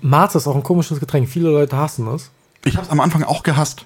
[0.00, 1.28] Mate ist auch ein komisches Getränk.
[1.28, 2.30] Viele Leute hassen es.
[2.64, 3.84] Ich habe es am Anfang auch gehasst.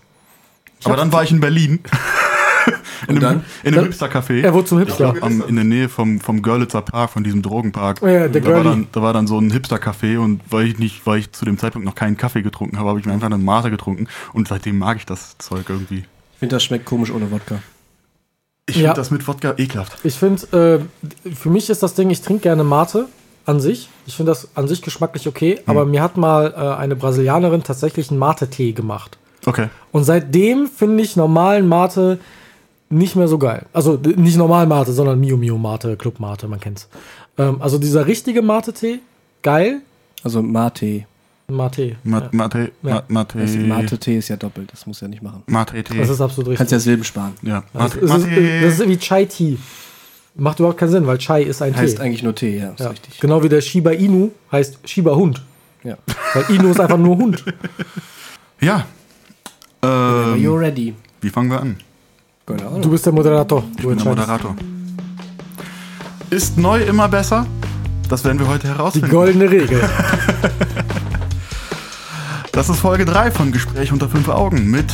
[0.85, 1.81] Aber hab's- dann war ich in Berlin.
[3.08, 3.45] in einem, dann?
[3.64, 4.43] in einem Hipster-Café.
[4.43, 5.14] Er wurde zum Hipster.
[5.21, 8.01] Am, in der Nähe vom, vom Görlitzer Park, von diesem Drogenpark.
[8.03, 11.06] Ja, der da, war dann, da war dann so ein Hipster-Café und weil ich nicht,
[11.06, 13.38] weil ich zu dem Zeitpunkt noch keinen Kaffee getrunken habe, habe ich mir einfach eine
[13.38, 15.98] Mate getrunken und seitdem mag ich das Zeug irgendwie.
[16.34, 17.58] Ich finde, das schmeckt komisch ohne Wodka.
[18.68, 18.90] Ich Ja.
[18.90, 19.98] finde das mit Wodka ekelhaft.
[20.04, 20.86] Ich finde,
[21.26, 23.06] äh, für mich ist das Ding, ich trinke gerne Mate
[23.46, 23.88] an sich.
[24.06, 28.11] Ich finde das an sich geschmacklich okay, aber mir hat mal äh, eine Brasilianerin tatsächlich
[28.11, 29.18] einen Mate-Tee gemacht.
[29.46, 29.68] Okay.
[29.90, 32.19] Und seitdem finde ich normalen Mate
[32.91, 33.67] nicht mehr so geil.
[33.72, 36.89] Also nicht normal Mate, sondern Mio Mio Mate, Club Mate, man kennt's.
[37.39, 39.00] Ähm, also dieser richtige Mate-Tee,
[39.42, 39.81] geil.
[40.22, 41.06] Also Mate.
[41.48, 41.97] Mate.
[42.05, 42.28] Ma ja.
[42.33, 42.95] Mate, Ja.
[42.95, 45.42] Ma Mate, Das Mate-Tee ist ja doppelt, das muss ja nicht machen.
[45.47, 45.98] Mate, Tee.
[45.98, 46.59] Das ist absolut richtig.
[46.59, 47.33] Kannst ja Silben sparen.
[47.42, 48.41] ja, Das Mate, ist, das Mate.
[48.41, 49.59] ist wie Chai-Tea.
[50.34, 52.03] Macht überhaupt keinen Sinn, weil Chai ist ein Heißt Tee.
[52.03, 52.89] eigentlich nur Tee, ja, ist Ja.
[52.89, 53.20] richtig.
[53.20, 55.42] Genau wie der Shiba Inu heißt Shiba Hund.
[55.84, 55.97] Ja.
[56.34, 57.45] Weil Inu ist einfach nur Hund.
[58.61, 58.87] Ja.
[59.81, 60.95] Are you Ähm, ready?
[61.21, 61.77] wie fangen wir an?
[62.47, 62.81] Ahnung.
[62.81, 63.65] Du bist der Moderator.
[63.77, 64.06] Ich Du bin der.
[64.06, 64.55] Moderator.
[66.31, 67.45] Ist neu immer besser?
[68.09, 69.11] Das werden wir heute Die herausfinden.
[69.11, 69.81] goldene Regel.
[72.53, 74.93] Das ist Folge 3 von Gespräch unter fünf Augen mit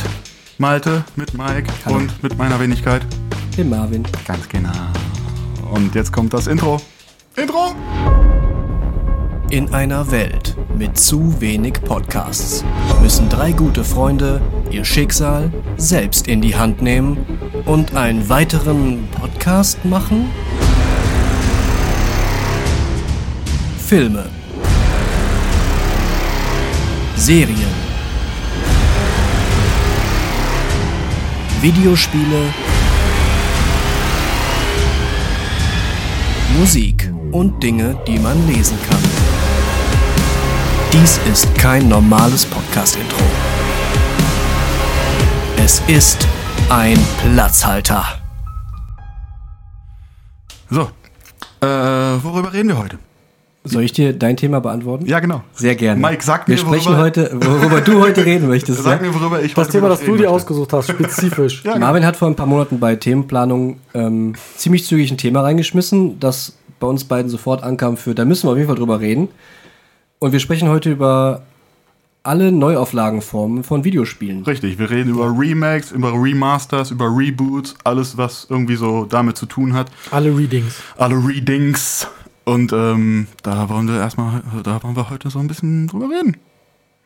[0.57, 1.97] Malte, mit Mike Hallo.
[1.97, 3.01] und mit meiner Wenigkeit.
[3.57, 4.03] Dem Marvin.
[4.25, 4.71] Ganz genau.
[5.71, 6.81] Und jetzt kommt das Intro.
[7.35, 7.73] Intro!
[9.49, 12.63] In einer Welt mit zu wenig Podcasts
[13.01, 17.17] müssen drei gute Freunde ihr Schicksal selbst in die Hand nehmen
[17.65, 20.29] und einen weiteren Podcast machen?
[23.87, 24.25] Filme.
[27.15, 27.89] Serien.
[31.61, 32.68] Videospiele.
[36.59, 38.99] Musik und Dinge, die man lesen kann.
[40.91, 43.23] Dies ist kein normales Podcast-Intro.
[45.55, 46.27] Es ist
[46.69, 48.03] ein Platzhalter.
[50.69, 50.91] So.
[51.61, 52.99] Äh, worüber reden wir heute?
[53.65, 55.05] Soll ich dir dein Thema beantworten?
[55.05, 55.43] Ja, genau.
[55.53, 55.99] Sehr gerne.
[56.01, 58.81] Mike, sag Wir mir, sprechen worüber- heute, worüber du heute reden möchtest.
[58.83, 59.07] Sag ja?
[59.07, 60.29] mir, worüber ich Das heute Thema, das du dir möchte.
[60.29, 61.63] ausgesucht hast, spezifisch.
[61.65, 61.85] Ja, genau.
[61.87, 66.55] Marvin hat vor ein paar Monaten bei Themenplanung ähm, ziemlich zügig ein Thema reingeschmissen, das
[66.79, 69.27] bei uns beiden sofort ankam für, da müssen wir auf jeden Fall drüber reden.
[70.19, 71.41] Und wir sprechen heute über
[72.23, 74.43] alle Neuauflagenformen von Videospielen.
[74.43, 79.45] Richtig, wir reden über Remakes, über Remasters, über Reboots, alles, was irgendwie so damit zu
[79.45, 79.87] tun hat.
[80.11, 80.75] Alle Readings.
[80.97, 82.07] Alle Readings.
[82.45, 86.37] Und ähm, da wollen wir erstmal, da wollen wir heute so ein bisschen drüber reden.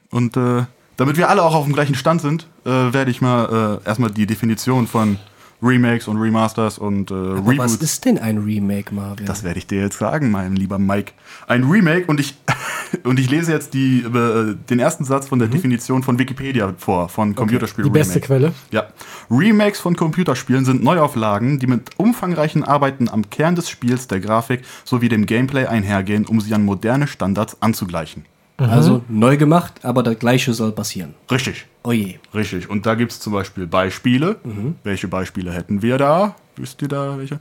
[0.10, 0.64] Und äh,
[0.96, 4.12] damit wir alle auch auf dem gleichen Stand sind, äh, werde ich mal äh, erstmal
[4.12, 5.18] die Definition von
[5.64, 7.58] Remakes und Remasters und äh, Aber Reboots.
[7.58, 9.26] was ist denn ein Remake, Marvin?
[9.26, 11.14] Das werde ich dir jetzt sagen, mein lieber Mike.
[11.48, 12.36] Ein Remake und ich
[13.04, 17.10] und ich lese jetzt die, äh, den ersten Satz von der Definition von Wikipedia vor,
[17.10, 18.20] von Computerspiel Die beste.
[18.20, 18.54] Quelle.
[18.72, 18.88] Ja.
[19.32, 24.62] Remakes von Computerspielen sind Neuauflagen, die mit umfangreichen Arbeiten am Kern des Spiels, der Grafik
[24.84, 28.26] sowie dem Gameplay einhergehen, um sie an moderne Standards anzugleichen.
[28.58, 31.16] Also neu gemacht, aber das gleiche soll passieren.
[31.30, 31.66] Richtig.
[31.84, 32.16] Oh je.
[32.34, 32.70] Richtig.
[32.70, 34.38] Und da gibt es zum Beispiel Beispiele.
[34.84, 36.36] Welche Beispiele hätten wir da?
[36.56, 37.40] Wisst ihr da welche?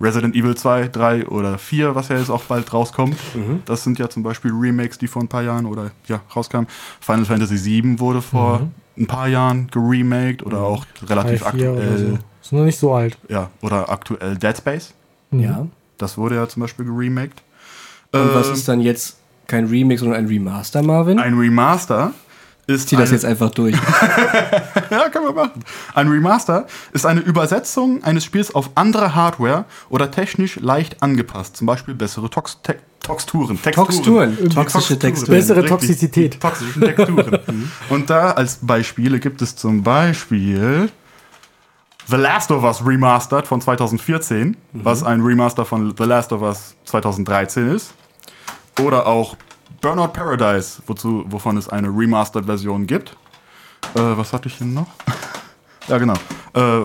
[0.00, 3.16] Resident Evil 2, 3 oder 4, was ja jetzt auch bald rauskommt.
[3.66, 6.66] Das sind ja zum Beispiel Remakes, die vor ein paar Jahren oder ja, rauskamen.
[7.00, 11.98] Final Fantasy 7 wurde vor ein paar Jahren geremaked oder auch Drei, relativ aktuell.
[11.98, 12.18] so.
[12.42, 13.18] Ist noch nicht so alt.
[13.28, 14.94] Ja, oder aktuell Dead Space.
[15.32, 15.66] Ja.
[15.98, 17.42] Das wurde ja zum Beispiel geremaked.
[18.12, 19.18] Und was Ähm, ist dann jetzt
[19.50, 21.18] kein Remake, sondern ein Remaster, Marvin?
[21.18, 22.12] Ein Remaster
[22.66, 22.88] ist.
[22.88, 23.74] Zieh das eine- jetzt einfach durch.
[24.90, 25.62] Ja, können wir machen.
[25.94, 31.56] Ein Remaster ist eine Übersetzung eines Spiels auf andere Hardware oder technisch leicht angepasst.
[31.56, 33.60] Zum Beispiel bessere Tox Te Texturen.
[33.62, 34.36] Texturen.
[34.40, 35.30] Die Toxische Texturen.
[35.38, 36.34] Bessere Toxizität.
[36.34, 37.38] die Toxischen Texturen.
[37.88, 40.90] Und da als Beispiele gibt es zum Beispiel
[42.08, 46.74] The Last of Us Remastered von 2014, was ein Remaster von The Last of Us
[46.84, 47.94] 2013 ist.
[48.84, 49.36] Oder auch
[49.80, 53.16] Burnout Paradise, wozu, wovon es eine Remastered-Version gibt.
[53.94, 54.88] Äh, was hatte ich denn noch?
[55.88, 56.14] ja, genau.
[56.54, 56.84] Äh,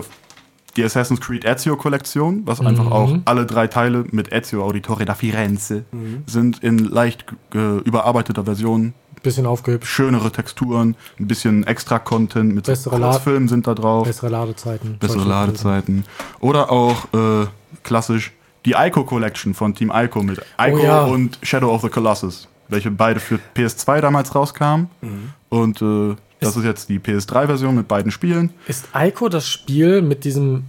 [0.76, 5.14] die Assassin's Creed Ezio Kollektion, was einfach auch alle drei Teile mit Ezio Auditore da
[5.14, 5.84] Firenze
[6.26, 8.92] sind in leicht äh, überarbeiteter Version.
[9.22, 9.90] Bisschen aufgehübscht.
[9.90, 14.98] Schönere Texturen, ein bisschen extra Content mit Bessere Kurzfilmen sind da drauf, Bessere Ladezeiten.
[14.98, 16.04] bessere Ladezeiten.
[16.40, 17.46] Oder auch äh,
[17.82, 18.32] klassisch
[18.66, 21.04] die Ico Collection von Team Ico mit Ico Oh ja.
[21.04, 24.88] und Shadow of the Colossus, welche beide für PS2 damals rauskamen.
[25.00, 25.30] Mhm.
[25.48, 28.50] Und äh, das ist jetzt die PS3-Version mit beiden Spielen.
[28.68, 30.64] Ist Ico das Spiel mit diesem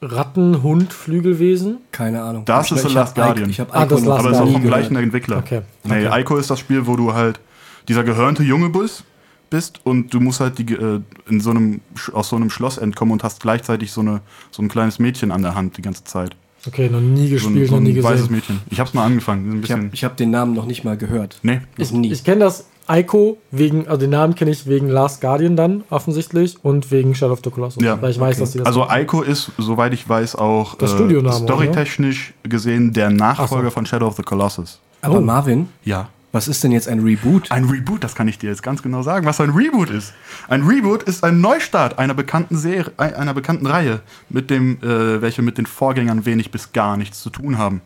[0.00, 1.78] Ratten-Hund-Flügelwesen?
[1.92, 2.44] Keine Ahnung.
[2.44, 3.50] Das Ich- ist The Last Guardian.
[3.50, 4.78] Ich habe Ah, das Last Aber es ist auch vom gehört.
[4.80, 5.38] gleichen Entwickler.
[5.38, 5.62] Okay.
[5.84, 6.20] Nee, Okay.
[6.20, 7.40] Ico ist das Spiel, wo du halt
[7.88, 9.04] dieser gehörnte Junge bist,
[9.50, 11.80] bist und du musst halt die, äh, in so einem,
[12.12, 14.20] aus so einem Schloss entkommen und hast gleichzeitig so, eine,
[14.50, 16.34] so ein kleines Mädchen an der Hand die ganze Zeit.
[16.66, 18.34] Okay, noch nie So gespielt, ein, so noch nie ein weißes gesehen.
[18.36, 18.60] Mädchen.
[18.70, 19.50] Ich hab's mal angefangen.
[19.52, 21.38] Ein Ich habe ich hab den Namen noch nicht mal gehört.
[21.42, 21.60] nee.
[21.76, 22.10] Ist nie.
[22.12, 26.56] Ich kenne das Ico wegen, also den Namen kenne ich wegen Last Guardian dann offensichtlich
[26.62, 27.82] und wegen Shadow of the Colossus.
[27.82, 28.40] Ja, weil ich weiß, okay.
[28.40, 33.10] dass die das Also Ico ist, soweit ich weiß, auch Das äh, storytechnisch gesehen der
[33.10, 33.74] Nachfolger Ach so.
[33.74, 34.80] von Shadow of the Colossus.
[35.00, 35.20] Aber Oh.
[35.20, 36.08] Marvin, Ja.
[36.34, 37.50] Was ist denn jetzt ein Reboot?
[37.52, 40.12] Ein Reboot, das kann ich dir jetzt ganz genau sagen, was ein Reboot ist.
[40.48, 45.22] Ein Reboot ist ein Neustart einer bekannten Serie, ein- einer bekannten Reihe, mit dem, äh,
[45.22, 47.82] welche mit den Vorgängern wenig bis gar nichts zu tun haben.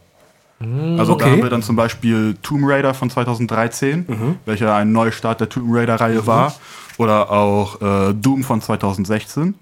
[0.60, 1.30] Also da okay.
[1.30, 6.26] haben wir dann zum Beispiel Tomb Raider von 2013, welcher ein Neustart der Tomb Raider-Reihe
[6.26, 6.54] war.
[6.98, 9.54] Oder auch äh, Doom von 2016,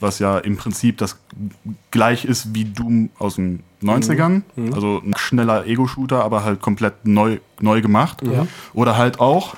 [0.00, 1.18] was ja im Prinzip das
[1.90, 4.42] gleich ist wie Doom aus den 90ern.
[4.74, 8.22] Also ein schneller Ego-Shooter, aber halt komplett neu, neu gemacht.
[8.74, 9.56] Oder halt auch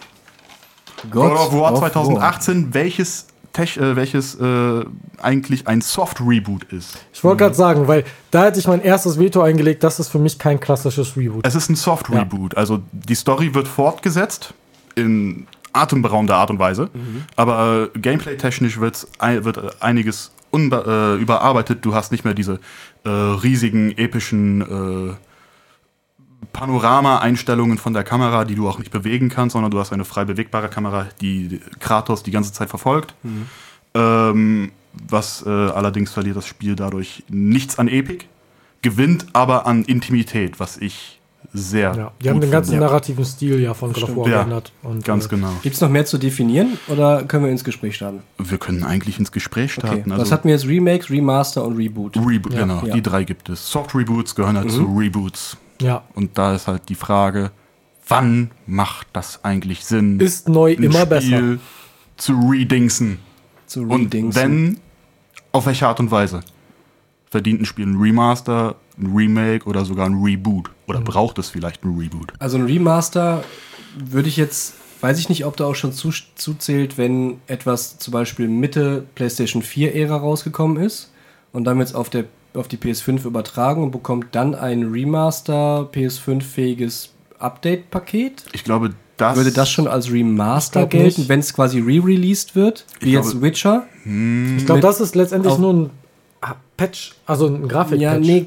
[1.11, 4.85] God, of War 2018, welches, Tech, äh, welches äh,
[5.23, 6.99] eigentlich ein Soft-Reboot ist.
[7.14, 10.19] Ich wollte gerade sagen, weil da hätte ich mein erstes Veto eingelegt, das ist für
[10.19, 11.47] mich kein klassisches Reboot.
[11.47, 12.55] Es ist ein Soft-Reboot.
[12.55, 14.53] Also die Story wird fortgesetzt
[14.94, 16.91] in atemberaubender Art und Weise.
[17.35, 19.41] Aber äh, gameplay-technisch wird äh,
[19.81, 21.79] einiges äh, überarbeitet.
[21.82, 22.61] Du hast nicht mehr diese
[23.05, 25.14] äh, riesigen, epischen äh,
[26.53, 30.25] Panorama-Einstellungen von der Kamera, die du auch nicht bewegen kannst, sondern du hast eine frei
[30.25, 33.15] bewegbare Kamera, die Kratos die ganze Zeit verfolgt.
[33.94, 34.73] Ähm,
[35.09, 38.29] was äh, allerdings verliert das Spiel dadurch nichts an Epik,
[38.83, 41.21] gewinnt aber an Intimität, was ich
[41.53, 42.87] sehr ja, die haben den ganzen finde.
[42.87, 44.73] narrativen Stil ja von God of War Ja, geändert.
[44.83, 45.53] Und, Ganz äh, genau.
[45.62, 48.23] Gibt es noch mehr zu definieren oder können wir ins Gespräch starten?
[48.38, 49.87] Wir können eigentlich ins Gespräch Okay.
[49.87, 50.11] starten.
[50.11, 50.67] Was Also hatten wir jetzt?
[50.67, 52.17] Remakes, Remaster und Reboot.
[52.17, 52.94] Reboot, Ja, genau, ja.
[52.94, 53.71] die drei gibt es.
[53.71, 55.56] Soft Reboots gehören halt zu Reboots.
[55.81, 56.05] Ja.
[56.14, 57.50] Und da ist halt die Frage,
[58.08, 61.58] wann macht das eigentlich Sinn, Ist neu ein immer Spiel besser.
[62.17, 63.19] zu redingsen?
[63.67, 64.40] zu Und Redingsen.
[64.43, 64.81] wenn,
[65.52, 66.40] auf welche Art und Weise?
[67.31, 70.70] Verdient ein Spiel ein Remaster, ein Remake oder sogar ein Reboot?
[70.87, 72.32] Oder braucht es vielleicht ein Reboot?
[72.38, 73.43] Also ein Remaster
[73.99, 78.12] würde ich jetzt, weiß ich nicht, ob da auch schon zu, zuzählt, wenn etwas zum
[78.12, 81.12] Beispiel Mitte PlayStation 4-Ära rausgekommen ist
[81.52, 82.26] und dann jetzt auf, der,
[82.56, 88.44] auf die PS5 übertragen und bekommt dann ein Remaster PS5-fähiges Update-Paket.
[88.53, 93.06] Ich glaube, das Würde das schon als Remaster gelten, wenn es quasi re-released wird, wie
[93.08, 93.87] Ich jetzt glaube- Witcher?
[94.05, 95.91] Ich glaube, das ist letztendlich nur ein
[96.76, 98.03] Patch, also ein Grafik-Patch.
[98.03, 98.47] Ja, nee,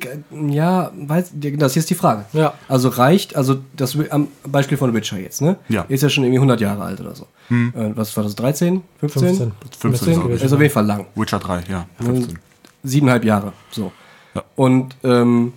[0.54, 2.26] ja, weiß, das hier ist die Frage.
[2.34, 2.54] Ja.
[2.68, 5.56] Also reicht, also das am Beispiel von Witcher jetzt, ne?
[5.68, 5.86] Ja.
[5.90, 7.26] Ist ja schon irgendwie 100 Jahre alt oder so.
[7.50, 8.84] Äh, was war das, 13?
[9.00, 9.22] 15?
[9.28, 9.52] 15.
[9.80, 10.44] 15 glaube ich.
[10.44, 11.08] Ist auf jeden Fall lang.
[11.16, 11.88] Witcher 3, ja.
[12.00, 12.38] 15.
[12.84, 13.92] Siebeneinhalb Jahre, so.
[14.36, 14.44] Ja.
[14.56, 15.54] Und ähm,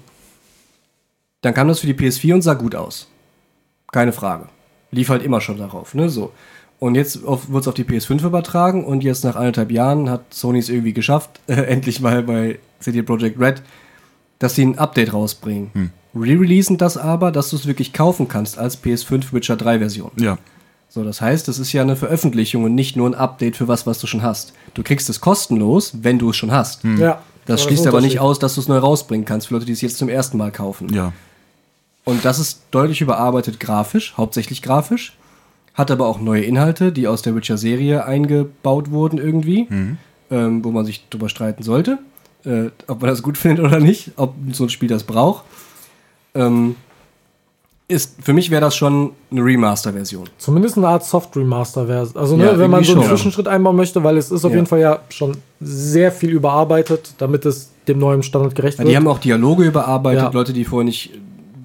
[1.42, 3.08] dann kam das für die PS4 und sah gut aus.
[3.90, 4.48] Keine Frage.
[4.90, 6.08] Lief halt immer schon darauf, ne?
[6.08, 6.32] So.
[6.78, 10.58] Und jetzt wurde es auf die PS5 übertragen und jetzt nach anderthalb Jahren hat Sony
[10.58, 13.62] es irgendwie geschafft, äh, endlich mal bei CD Projekt Red,
[14.38, 15.70] dass sie ein Update rausbringen.
[15.74, 15.90] Hm.
[16.14, 20.10] Re-releasen das aber, dass du es wirklich kaufen kannst als PS5 Witcher 3 Version.
[20.16, 20.38] Ja.
[20.88, 23.86] So, das heißt, das ist ja eine Veröffentlichung und nicht nur ein Update für was,
[23.86, 24.52] was du schon hast.
[24.74, 26.84] Du kriegst es kostenlos, wenn du es schon hast.
[26.98, 27.22] Ja.
[27.47, 29.81] Das schließt aber nicht aus, dass du es neu rausbringen kannst für Leute, die es
[29.81, 30.93] jetzt zum ersten Mal kaufen.
[30.93, 31.12] Ja.
[32.05, 35.17] Und das ist deutlich überarbeitet grafisch, hauptsächlich grafisch.
[35.75, 39.67] Hat aber auch neue Inhalte, die aus der Witcher-Serie eingebaut wurden irgendwie,
[40.31, 41.99] ähm, wo man sich drüber streiten sollte,
[42.44, 45.44] äh, ob man das gut findet oder nicht, ob so ein Spiel das braucht.
[46.34, 46.77] Ähm,
[47.93, 50.29] ist, für mich wäre das schon eine Remaster-Version.
[50.39, 52.17] Zumindest eine Art Soft-Remaster wäre es.
[52.17, 53.11] Also, ne, Ja, wenn man so einen schon.
[53.11, 54.56] Zwischenschritt einbauen möchte, weil es ist auf Ja.
[54.56, 58.91] jeden Fall ja schon sehr viel überarbeitet, damit es dem neuen Standard gerecht Ja, wird.
[58.93, 60.22] die haben auch Dialoge überarbeitet.
[60.22, 60.31] Ja.
[60.31, 61.11] Leute, die vorher nicht,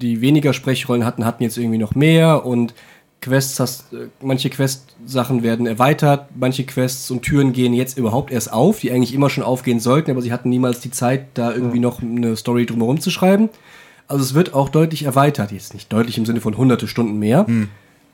[0.00, 2.74] die weniger Sprechrollen hatten, hatten jetzt irgendwie noch mehr und
[3.20, 8.52] Quests hast, äh, manche Quest-Sachen werden erweitert, manche Quests und Türen gehen jetzt überhaupt erst
[8.52, 11.80] auf, die eigentlich immer schon aufgehen sollten, aber sie hatten niemals die Zeit, da irgendwie
[11.80, 13.48] noch eine Story drumherum zu schreiben.
[14.08, 17.46] Also es wird auch deutlich erweitert, jetzt nicht deutlich im Sinne von hunderte Stunden mehr,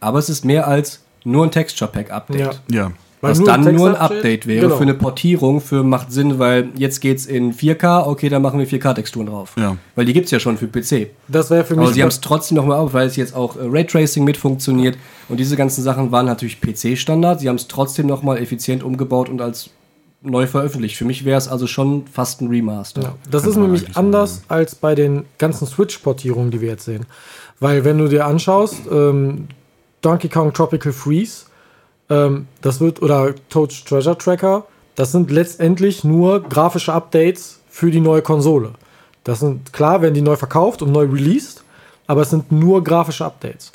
[0.01, 2.61] aber es ist mehr als nur ein Texture-Pack-Update.
[2.71, 2.77] Ja.
[2.83, 2.91] Ja.
[3.21, 4.77] Was nur dann nur ein Update- wäre Genau.
[4.77, 8.67] für eine Portierung, für macht Sinn, weil jetzt geht's in 4K, okay, dann machen wir
[8.67, 9.53] 4K-Texturen drauf.
[9.57, 9.79] Ja.
[9.95, 11.09] Weil die gibt's ja schon für PC.
[11.29, 11.85] Das wäre für mich.
[11.87, 14.99] Aber sie haben es trotzdem nochmal auf, weil es jetzt auch äh, Raytracing mit funktioniert.
[15.31, 17.41] Und diese ganzen Sachen waren natürlich PC-Standard.
[17.41, 19.71] Sie haben es trotzdem nochmal effizient umgebaut und als
[20.25, 20.97] neu veröffentlicht.
[20.97, 23.03] Für mich wäre es also schon fast ein Remaster.
[23.03, 27.07] Ja, das ist nämlich anders als bei den ganzen Switch-Portierungen, die wir jetzt sehen.
[27.61, 29.49] Weil wenn du dir anschaust, ähm,
[30.01, 31.45] Donkey Kong Tropical Freeze,
[32.11, 38.01] ähm, das wird, oder Toad's Treasure Tracker, das sind letztendlich nur grafische Updates für die
[38.01, 38.73] neue Konsole.
[39.25, 41.65] Das sind, klar, werden die neu verkauft und neu released,
[42.07, 43.73] aber es sind nur grafische Updates.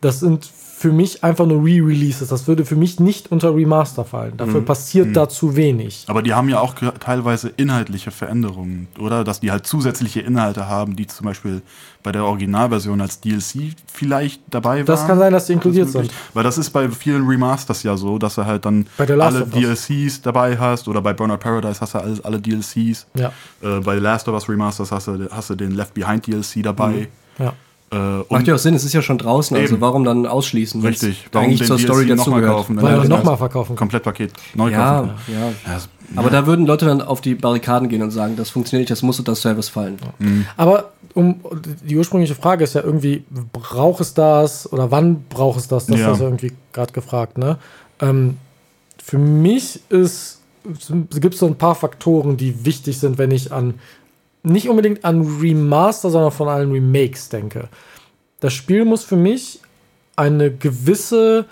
[0.00, 0.44] Das sind
[0.78, 2.28] für mich einfach nur Re-Releases.
[2.28, 4.36] Das würde für mich nicht unter Remaster fallen.
[4.36, 6.04] Dafür passiert da zu wenig.
[6.06, 9.24] Aber die haben ja auch teilweise inhaltliche Veränderungen, oder?
[9.24, 11.62] Dass die halt zusätzliche Inhalte haben, die zum Beispiel
[12.04, 14.86] bei der Originalversion als DLC vielleicht dabei waren.
[14.86, 16.12] Das kann sein, dass die inkludiert Das sind.
[16.32, 19.46] Weil das ist bei vielen Remasters ja so, dass du halt dann alle.
[19.46, 23.06] DLCs dabei hast oder bei Burnout Paradise hast du alles, alle DLCs.
[23.16, 23.32] Ja,
[23.62, 26.62] Äh, bei The Last of Us Remasters hast du, hast du den Left Behind DLC
[26.62, 27.08] dabei.
[27.38, 27.52] ja.
[27.90, 27.96] Äh,
[28.28, 29.80] Macht ja auch Sinn, es ist ja schon draußen, also Eben.
[29.80, 30.82] warum dann ausschließen?
[30.82, 31.26] richtig.
[31.32, 32.56] Eigentlich zur Story noch mal dazugehört.
[32.56, 32.82] kaufen?
[32.82, 33.76] Weil das nochmal verkaufen.
[33.76, 35.34] Komplettpaket neu Ja, kaufen ja.
[35.34, 38.82] Ja, das- Aber da würden Leute dann auf die Barrikaden gehen und sagen, das funktioniert
[38.82, 39.96] nicht, das muss unter Service fallen.
[40.58, 41.40] Aber um,
[41.82, 45.86] die ursprüngliche Frage ist ja irgendwie, braucht es das oder wann braucht es das?
[45.86, 46.12] Das Ja.
[46.12, 47.38] ist ja irgendwie gerade gefragt.
[47.38, 47.56] Ne?
[48.00, 48.36] Ähm,
[49.02, 50.40] für mich ist,
[51.20, 53.74] gibt es so ein paar Faktoren, die wichtig sind, wenn ich an
[54.42, 57.68] nicht unbedingt an Remaster, sondern von allen Remakes denke.
[58.40, 59.60] Das Spiel muss für mich
[60.16, 61.46] eine gewisse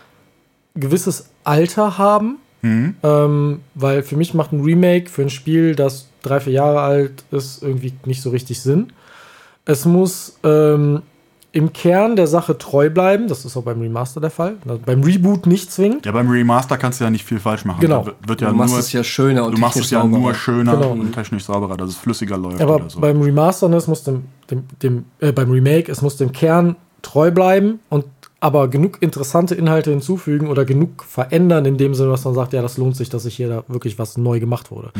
[0.74, 2.96] gewisses Alter haben, Mhm.
[3.02, 7.24] ähm, weil für mich macht ein Remake für ein Spiel, das drei, vier Jahre alt
[7.30, 8.92] ist, irgendwie nicht so richtig Sinn.
[9.66, 11.02] Es muss ähm,
[11.56, 14.56] im Kern der Sache treu bleiben, das ist auch beim Remaster der Fall.
[14.68, 16.04] Also beim Reboot nicht zwingend.
[16.04, 17.80] Ja, beim Remaster kannst du ja nicht viel falsch machen.
[17.80, 18.04] Genau.
[18.04, 20.20] Da wird- ja du machst nur, es ja schöner und du machst es ja sauberer.
[20.20, 20.90] nur schöner Genau.
[20.92, 23.00] und technisch sauberer, dass es flüssiger läuft Aber oder so.
[23.00, 26.76] beim Remaster, ne, es muss dem, dem, dem äh, beim Remake, es muss dem Kern
[27.00, 28.04] treu bleiben und
[28.38, 32.62] aber genug interessante Inhalte hinzufügen oder genug verändern, in dem Sinne, dass man sagt, ja,
[32.62, 34.90] das lohnt sich, dass sich hier da wirklich was neu gemacht wurde.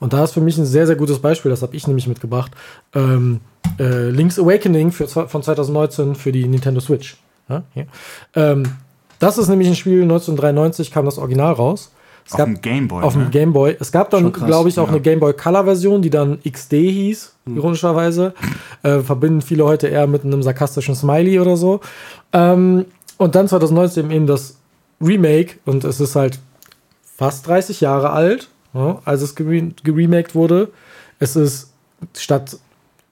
[0.00, 2.52] Und da ist für mich ein sehr, sehr gutes Beispiel, das habe ich nämlich mitgebracht.
[2.94, 3.40] Ähm,
[3.78, 7.18] äh, Link's Awakening für, von 2019 für die Nintendo Switch.
[7.48, 7.62] Ja.
[8.34, 8.64] Ähm,
[9.18, 11.92] das ist nämlich ein Spiel, 1993 kam das Original raus.
[12.26, 13.02] Es auf gab dem Gameboy.
[13.04, 13.30] auf dem ne?
[13.30, 13.76] Game Boy.
[13.78, 14.92] Es gab dann, glaube ich, auch ja.
[14.92, 18.34] eine Game Boy Color Version, die dann XD hieß, ironischerweise.
[18.82, 21.80] Äh, verbinden viele heute eher mit einem sarkastischen Smiley oder so.
[22.32, 22.86] Ähm,
[23.18, 24.58] und dann 2019 eben das
[25.00, 26.38] Remake und es ist halt
[27.02, 30.68] fast 30 Jahre alt, ja, als es gere geremaked wurde.
[31.18, 31.72] Es ist
[32.16, 32.58] statt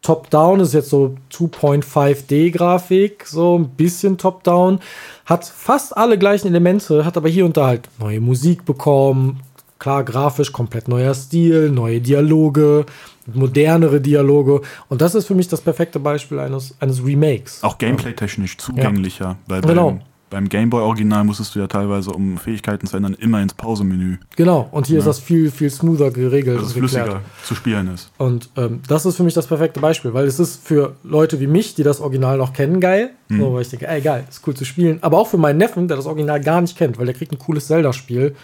[0.05, 4.81] Top-Down ist jetzt so 2.5D-Grafik, so ein bisschen Top-Down.
[5.25, 9.41] Hat fast alle gleichen Elemente, hat aber hier und da halt neue Musik bekommen.
[9.85, 12.87] Klar, grafisch komplett neuer Stil, neue Dialoge,
[13.35, 14.63] modernere Dialoge.
[14.89, 17.63] Und das ist für mich das perfekte Beispiel eines, eines Remakes.
[17.63, 19.37] Auch gameplay-technisch zugänglicher.
[19.47, 20.01] Weil Genau.
[20.31, 24.87] beim, Gameboy-Original musstest du ja teilweise, um Fähigkeiten zu ändern, immer ins Pausemenü, Genau, und
[24.87, 26.61] hier ist das viel, viel smoother geregelt.
[26.61, 27.05] dass es und geklärt.
[27.09, 28.11] flüssiger zu spielen ist.
[28.17, 31.47] Und ähm, das ist für mich das perfekte Beispiel, weil es ist für Leute wie
[31.47, 33.11] mich, die das Original noch kennen, geil.
[33.29, 34.99] So, weil ich denke, ey, geil, ist cool zu spielen.
[35.03, 37.39] Aber auch für meinen Neffen, der das Original gar nicht kennt, weil der kriegt ein
[37.39, 38.35] cooles Zelda-Spiel,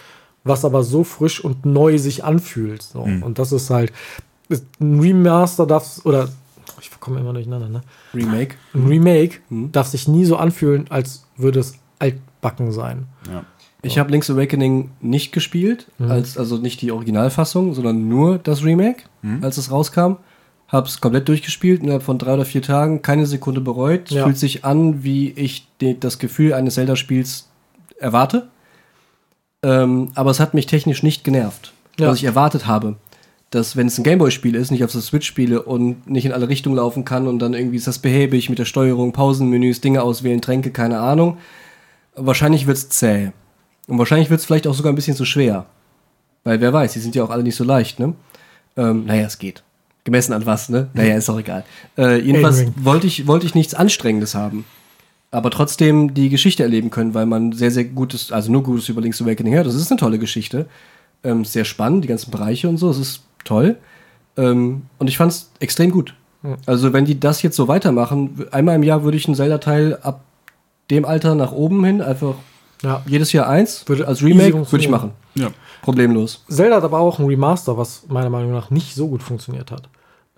[0.44, 2.82] was aber so frisch und neu sich anfühlt.
[2.82, 3.00] So.
[3.00, 3.92] Und das ist halt,
[4.80, 6.28] ein Remaster darf, oder
[6.80, 7.82] ich komme immer durcheinander, ne?
[8.14, 8.56] Remake.
[8.74, 13.06] Ein Remake darf sich nie so anfühlen, als würde es altbacken sein.
[13.30, 13.44] Ja.
[13.82, 19.04] Ich habe Link's Awakening nicht gespielt, als, also nicht die Originalfassung, sondern nur das Remake,
[19.40, 20.16] als es rauskam.
[20.68, 24.10] Hab's komplett durchgespielt, innerhalb von drei oder vier Tagen, keine Sekunde bereut.
[24.10, 24.24] Ja.
[24.24, 27.48] Fühlt sich an, wie ich die, das Gefühl eines Zelda-Spiels
[27.98, 28.48] erwarte.
[29.62, 31.72] Ähm, aber es hat mich technisch nicht genervt.
[31.98, 32.08] Ja.
[32.08, 32.96] Was ich erwartet habe.
[33.50, 36.48] Dass, wenn es ein Gameboy-Spiel ist, nicht auf der Switch spiele und nicht in alle
[36.48, 40.40] Richtungen laufen kann und dann irgendwie ist das behäbig mit der Steuerung, Pausenmenüs, Dinge auswählen,
[40.40, 41.38] Tränke, keine Ahnung.
[42.14, 43.32] Wahrscheinlich wird's zäh.
[43.88, 45.66] Und wahrscheinlich wird's vielleicht auch sogar ein bisschen zu schwer.
[46.44, 48.14] Weil wer weiß, die sind ja auch alle nicht so leicht, ne?
[48.76, 49.64] Ähm, naja, es geht.
[50.04, 50.88] Gemessen an was, ne?
[50.94, 51.64] Naja, ist auch egal.
[51.98, 54.64] Äh, jedenfalls wollte ich, wollte ich nichts Anstrengendes haben.
[55.32, 59.00] Aber trotzdem die Geschichte erleben können, weil man sehr, sehr gutes, also nur Gutes über
[59.00, 59.66] Link's Awakening hört.
[59.66, 60.66] Das ist eine tolle Geschichte.
[61.22, 62.90] Ähm, sehr spannend, die ganzen Bereiche und so.
[62.90, 63.76] Es ist toll.
[64.36, 66.14] Ähm, und ich fand es extrem gut.
[66.66, 70.22] Also, wenn die das jetzt so weitermachen, einmal im Jahr würde ich einen Zelda-Teil ab
[70.90, 72.34] dem Alter nach oben hin einfach
[72.82, 73.02] Ja.
[73.06, 75.12] jedes Jahr eins Würde als Remake würde ich machen.
[75.34, 75.48] Ja.
[75.82, 76.42] Problemlos.
[76.48, 79.88] Zelda hat aber auch ein Remaster, was meiner Meinung nach nicht so gut funktioniert hat.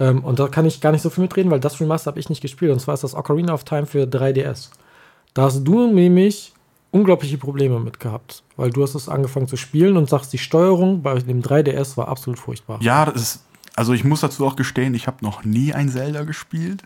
[0.00, 2.28] Ähm, und da kann ich gar nicht so viel mitreden, weil das Remaster habe ich
[2.28, 2.72] nicht gespielt.
[2.72, 4.70] Und zwar ist das Ocarina of Time für 3DS.
[5.34, 6.52] Da hast du nämlich
[6.90, 11.02] unglaubliche Probleme mit gehabt, weil du hast es angefangen zu spielen und sagst, die Steuerung
[11.02, 12.78] bei dem 3DS war absolut furchtbar.
[12.82, 13.44] Ja, das ist.
[13.74, 16.82] Also ich muss dazu auch gestehen, ich habe noch nie ein Zelda gespielt.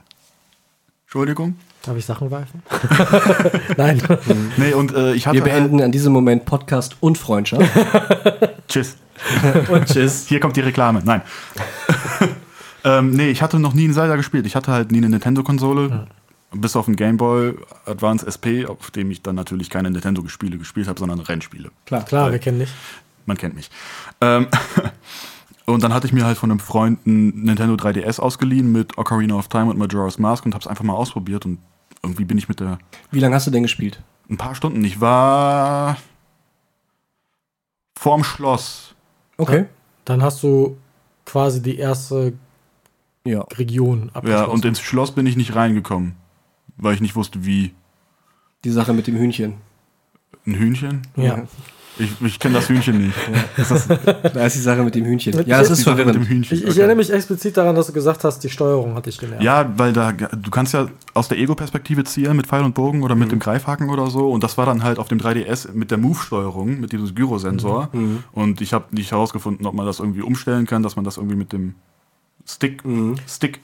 [1.06, 1.56] Entschuldigung.
[1.82, 2.62] Darf ich Sachen werfen?
[3.76, 4.00] Nein.
[4.56, 5.38] Nee, und äh, ich hatte.
[5.38, 7.68] Wir beenden an diesem Moment Podcast und Freundschaft.
[8.68, 8.96] Tschüss.
[9.68, 10.26] und tschüss.
[10.28, 11.02] Hier kommt die Reklame.
[11.04, 11.22] Nein.
[12.84, 14.46] ähm, nee, ich hatte noch nie ein Zelda gespielt.
[14.46, 16.06] Ich hatte halt nie eine Nintendo-Konsole.
[16.60, 20.88] Bis auf den Game Boy Advance SP, auf dem ich dann natürlich keine Nintendo-Spiele gespielt
[20.88, 21.70] habe, sondern Rennspiele.
[21.86, 22.04] Klar.
[22.04, 22.70] Klar, wir kennen dich.
[23.26, 23.70] Man kennt mich.
[24.20, 24.46] Ähm,
[25.66, 29.34] und dann hatte ich mir halt von einem Freund ein Nintendo 3DS ausgeliehen mit Ocarina
[29.34, 31.58] of Time und Majora's Mask und habe es einfach mal ausprobiert und
[32.02, 32.78] irgendwie bin ich mit der
[33.10, 34.00] Wie lange hast du denn gespielt?
[34.30, 34.84] Ein paar Stunden.
[34.84, 35.96] Ich war
[37.98, 38.94] vorm Schloss.
[39.38, 39.66] Okay.
[40.04, 40.76] Dann hast du
[41.24, 42.34] quasi die erste
[43.24, 43.40] Ja.
[43.54, 44.50] Region Ja, abgeschlossen.
[44.50, 46.14] und ins Schloss bin ich nicht reingekommen,
[46.76, 47.72] weil ich nicht wusste, wie.
[48.64, 49.54] Die Sache mit dem Hühnchen.
[50.46, 51.02] Ein Hühnchen?
[51.16, 51.42] ja.
[51.98, 53.16] Ich, ich kenne das Hühnchen nicht.
[53.56, 55.34] Da ist die Sache mit dem Hühnchen.
[55.34, 56.26] Mit- Ja, das ist Sache mit verwirrend.
[56.26, 56.54] dem Hühnchen.
[56.58, 56.80] Ich, ich okay.
[56.80, 59.42] erinnere mich explizit daran, dass du gesagt hast, die Steuerung hat dich genervt.
[59.42, 63.14] Ja, weil da, du kannst ja aus der Ego-Perspektive zielen mit Pfeil und Bogen oder
[63.14, 64.30] mit dem Greifhaken oder so.
[64.30, 67.88] Und das war dann halt auf dem 3DS mit der Move-Steuerung, mit diesem Gyrosensor.
[68.32, 71.36] Und ich habe nicht herausgefunden, ob man das irgendwie umstellen kann, dass man das irgendwie
[71.36, 71.76] mit dem
[72.44, 72.82] Stick,
[73.26, 73.60] Stick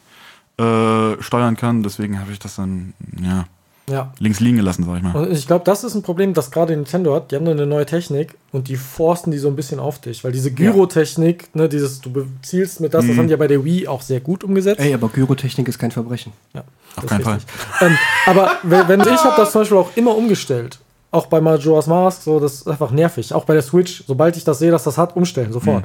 [0.62, 1.83] äh, steuern kann.
[1.83, 3.45] Deswegen habe ich das dann ja,
[3.90, 4.12] ja.
[4.19, 5.14] links liegen gelassen, sag ich mal.
[5.14, 7.31] Und ich glaube, das ist ein Problem, das gerade Nintendo hat.
[7.31, 10.23] Die haben eine neue Technik und die forsten die so ein bisschen auf dich.
[10.25, 13.64] Weil diese Gyrotechnik, ne, dieses, du zielst mit das, das haben die ja bei der
[13.64, 14.81] Wii auch sehr gut umgesetzt.
[14.81, 16.33] Ey, aber Gyrotechnik ist kein Verbrechen.
[16.54, 16.61] Ja,
[16.97, 17.40] Auf das keinen ist Fall.
[17.81, 20.78] ähm, aber wenn, ich habe das zum Beispiel auch immer umgestellt.
[21.11, 23.35] Auch bei Majora's Mask, so, das ist einfach nervig.
[23.35, 25.85] Auch bei der Switch, sobald ich das sehe, dass das hat, umstellen, sofort.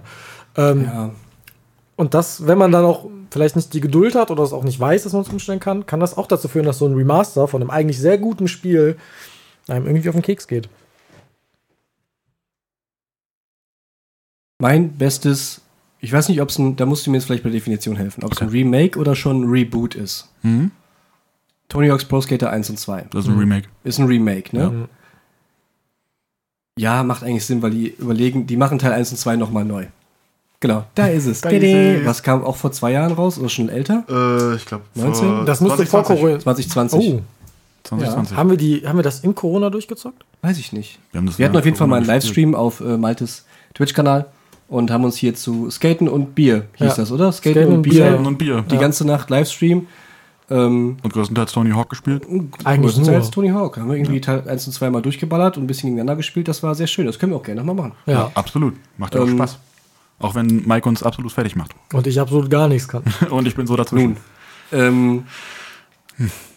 [0.56, 1.10] Ähm, Ja.
[1.98, 4.80] Und das, wenn man dann auch vielleicht nicht die Geduld hat oder es auch nicht
[4.80, 7.48] weiß, dass man es umstellen kann, kann das auch dazu führen, dass so ein Remaster
[7.48, 8.98] von einem eigentlich sehr guten Spiel
[9.68, 10.70] einem irgendwie auf den Keks geht.
[14.60, 15.62] Mein bestes,
[16.00, 17.96] ich weiß nicht, ob es ein, da musst du mir jetzt vielleicht bei der Definition
[17.96, 20.30] helfen, ob es ein Remake oder schon ein Reboot ist.
[20.44, 20.72] Mhm.
[21.68, 23.08] Tony Hawk's Pro Skater 1 und 2.
[23.10, 23.68] Das ist ein Remake.
[23.84, 24.70] Ist ein Remake, ne?
[24.70, 24.86] Mhm.
[26.80, 29.88] Ja, macht eigentlich Sinn, weil die überlegen, die machen Teil 1 und 2 nochmal neu.
[30.60, 31.42] Genau, da ist es.
[31.42, 31.72] Da ist Didi.
[31.74, 32.06] es.
[32.06, 34.04] Was kam auch vor zwei Jahren raus oder schon älter?
[34.10, 35.46] Äh, ich glaube, 19?
[35.46, 36.40] Das müsste vor Corona.
[36.40, 37.00] 2020.
[37.14, 37.22] Oh,
[37.84, 38.36] 2020.
[38.36, 40.26] haben wir, die, haben wir das in Corona durchgezockt?
[40.42, 40.98] Weiß ich nicht.
[41.12, 42.16] Wir, haben das Wir hatten ja auf jeden Fall mal einen Corona.
[42.22, 43.46] Livestream auf äh, Maltes
[43.76, 44.26] Twitch-Kanal
[44.68, 46.96] und haben uns hier zu Skaten und Bier, hieß Ja.
[46.96, 47.32] das, oder?
[47.32, 48.06] Skaten, Skaten und und Bier.
[48.08, 48.66] Skaten und Bier.
[48.70, 48.82] Die Ja.
[48.82, 49.88] ganze Nacht Livestream.
[50.50, 52.24] Ähm, Und größtenteils Tony Hawk gespielt.
[52.64, 53.32] Eigentlich größtenteils nur.
[53.32, 53.78] Tony Hawk.
[53.78, 56.48] Haben wir irgendwie Teil 1 und 2 mal durchgeballert und ein bisschen gegeneinander gespielt.
[56.48, 57.06] Das war sehr schön.
[57.06, 57.92] Das können wir auch gerne nochmal machen.
[58.06, 58.32] Ja.
[58.34, 58.74] Absolut.
[58.98, 59.60] Macht ja auch Ähm, Spaß.
[60.20, 61.72] Auch wenn Mike uns absolut fertig macht.
[61.94, 63.04] Und ich absolut gar nichts kann.
[63.30, 64.18] Und ich bin so dazwischen.
[64.72, 65.24] Nun, ähm,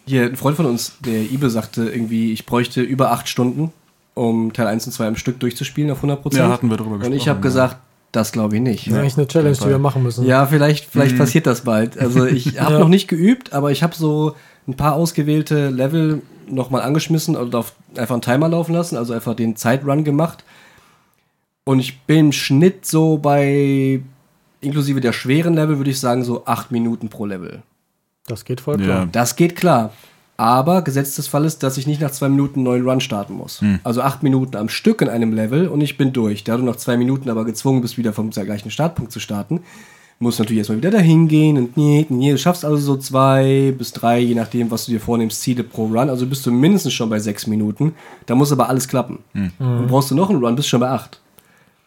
[0.07, 3.73] hier, ein Freund von uns, der Ibe, sagte irgendwie, ich bräuchte über acht Stunden,
[4.15, 6.37] um Teil 1 und 2 am Stück durchzuspielen auf 100%.
[6.37, 7.17] Ja, hatten wir drüber Und gesprochen.
[7.17, 7.77] ich habe gesagt,
[8.13, 8.87] das glaube ich nicht.
[8.87, 10.25] Das ist eigentlich eine Challenge, die wir machen müssen.
[10.27, 11.97] Ja, vielleicht, vielleicht passiert das bald.
[11.99, 12.79] Also ich habe Ja.
[12.81, 14.35] noch nicht geübt, aber ich habe so
[14.67, 19.35] ein paar ausgewählte Level nochmal angeschmissen und auf einfach einen Timer laufen lassen, also einfach
[19.37, 20.43] den Zeitrun gemacht.
[21.71, 24.01] Und ich bin im Schnitt so bei,
[24.61, 27.63] inklusive der schweren Level, würde ich sagen, so acht Minuten pro Level.
[28.27, 28.87] Das geht voll Ja.
[28.87, 29.09] klar.
[29.13, 29.93] Das geht klar.
[30.37, 33.63] Aber gesetzt des Falles, dass ich nicht nach zwei Minuten einen neuen Run starten muss.
[33.85, 36.43] Also acht Minuten am Stück in einem Level und ich bin durch.
[36.43, 39.61] Da du nach zwei Minuten aber gezwungen bist, wieder vom gleichen Startpunkt zu starten,
[40.19, 43.73] musst du natürlich erstmal wieder dahin gehen und nee, nee, du schaffst also so zwei
[43.79, 46.11] bis drei, je nachdem, was du dir vornimmst, Ziele pro Run.
[46.11, 47.95] Also bist du mindestens schon bei sechs Minuten.
[48.27, 49.21] Da muss aber alles klappen.
[49.61, 51.21] Und brauchst du noch einen Run, bist schon bei acht.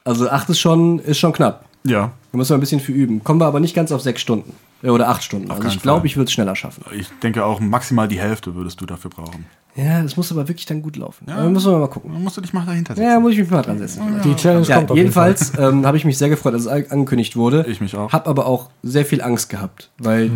[0.04, 1.66] Also acht ist schon, ist schon knapp.
[1.86, 3.24] Ja, Da müssen wir ein bisschen für üben.
[3.24, 4.54] Kommen wir aber nicht ganz auf sechs Stunden.
[4.82, 5.50] Äh, Oder acht Stunden.
[5.50, 6.84] also keinen ich glaube, ich würde es schneller schaffen.
[6.98, 9.46] ich denke auch maximal die Hälfte würdest du dafür brauchen.
[9.76, 11.26] Ja, das muss aber wirklich dann gut laufen.
[11.28, 11.44] Ja.
[11.50, 12.12] müssen wir mal gucken.
[12.14, 13.08] Dann musst du dich mal dahinter setzen.
[13.10, 14.02] Ja, muss ich mich mal dran setzen.
[14.24, 16.68] Die Challenge Ja, kommt auf jeden jedenfalls ähm, habe ich mich sehr gefreut, dass es
[16.68, 17.66] an- angekündigt wurde.
[17.68, 18.12] Ich mich auch.
[18.14, 20.30] Hab aber auch sehr viel Angst gehabt, weil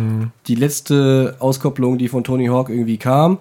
[0.48, 3.38] die letzte Auskopplung, die von Tony Hawk irgendwie kam,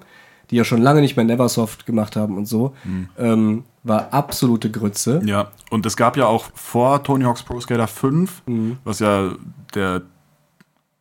[0.51, 2.73] die ja schon lange nicht mehr Neversoft gemacht haben und so,
[3.17, 5.21] ähm, war absolute Grütze.
[5.25, 8.43] Ja, und es gab ja auch vor Tony Hawk's Pro Skater 5,
[8.83, 9.31] was ja
[9.73, 10.03] der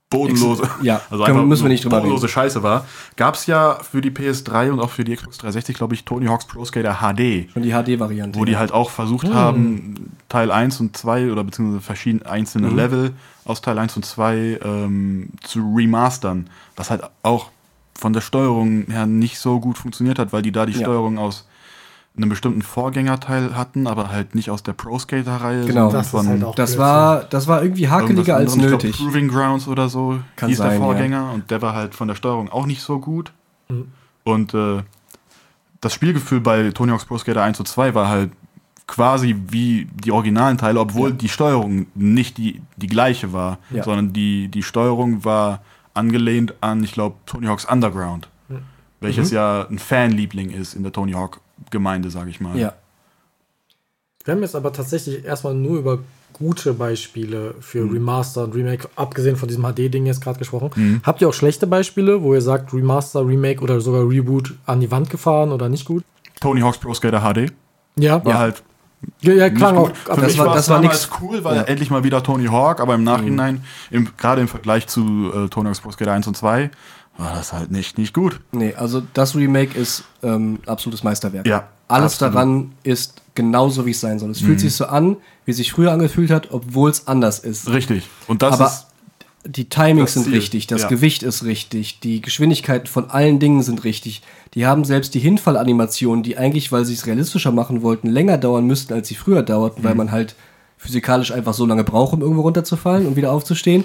[0.09, 4.01] bodenlose, ja, also einfach müssen wir nicht drüber bodenlose Scheiße war, gab es ja für
[4.01, 7.51] die PS3 und auch für die Xbox 360, glaube ich, Tony Hawk's Pro Skater HD,
[7.53, 8.39] Schon die HD-Variante.
[8.39, 13.15] wo die halt auch versucht haben, Teil 1 und 2 oder beziehungsweise verschiedene einzelne Level
[13.45, 17.51] aus Teil 1 und 2 ähm, zu remastern, was halt auch
[17.99, 20.81] von der Steuerung her nicht so gut funktioniert hat, weil die da die Ja.
[20.81, 21.47] Steuerung aus
[22.17, 25.67] einem bestimmten Vorgängerteil hatten, aber halt nicht aus der Pro Skater-Reihe.
[25.67, 25.91] Genau.
[25.91, 28.75] sondern Das ist halt auch das war, das war irgendwie hakeliger als anderem.
[28.75, 28.97] Ich glaub, nötig.
[29.05, 30.85] Proving Grounds oder so Kann hieß sein, der ja.
[30.85, 33.33] Vorgänger und der war halt von der Steuerung auch nicht so gut.
[33.69, 33.89] Mhm.
[34.25, 34.83] Und äh,
[35.83, 38.31] das Spielgefühl bei Tony Hawk's Pro Skater 1 und 2 war halt
[38.87, 43.83] quasi wie die originalen Teile, obwohl die Steuerung nicht die, die gleiche war, Ja.
[43.83, 45.61] sondern die, die Steuerung war
[45.97, 48.29] angelehnt an, ich glaube, Tony Hawk's Underground,
[49.01, 52.57] welches ja ein Fanliebling ist in der Tony Hawk Gemeinde, sage ich mal.
[52.59, 52.75] Ja.
[54.25, 55.99] Wir haben jetzt aber tatsächlich erstmal nur über
[56.33, 57.93] gute Beispiele für Mhm.
[57.93, 61.01] Remaster und Remake, abgesehen von diesem HD-Ding jetzt gerade gesprochen.
[61.03, 64.91] Habt ihr auch schlechte Beispiele, wo ihr sagt, Remaster, Remake oder sogar Reboot an die
[64.91, 66.05] Wand gefahren oder nicht gut?
[66.41, 67.53] Tony Hawk's Pro Skater HD
[67.99, 68.63] Ja, war ja, halt
[69.21, 69.91] ja, ja klang auch.
[69.95, 71.21] Für das mich war- das war damals nix.
[71.21, 71.63] cool, weil Ja.
[71.63, 75.67] endlich mal wieder Tony Hawk, aber im Nachhinein, im, gerade im Vergleich zu äh, Tony
[75.69, 76.71] Hawk's Pro Skater 1 und 2,
[77.19, 78.41] war das halt nicht, nicht gut.
[78.53, 81.47] Nee, also das Remake ist ähm, absolutes Meisterwerk.
[81.47, 82.33] Ja, Alles absolut.
[82.33, 82.35] Mhm.
[82.37, 84.31] daran ist genauso, wie es sein soll.
[84.31, 87.69] Es fühlt sich so an, wie es sich früher angefühlt hat, obwohl es anders ist.
[87.71, 88.09] Richtig.
[88.27, 88.86] Und das Aber ist.
[89.47, 90.89] Die Timings sind richtig, das Ja.
[90.89, 94.23] Gewicht ist richtig, die Geschwindigkeiten von allen Dingen sind richtig.
[94.55, 98.67] Die haben selbst die Hinfallanimationen, die eigentlich, weil sie es realistischer machen wollten, länger dauern
[98.67, 99.87] müssten, als sie früher dauerten, Mhm.
[99.87, 100.35] weil man halt
[100.79, 103.85] physikalisch einfach so lange braucht, um irgendwo runterzufallen und wieder aufzustehen,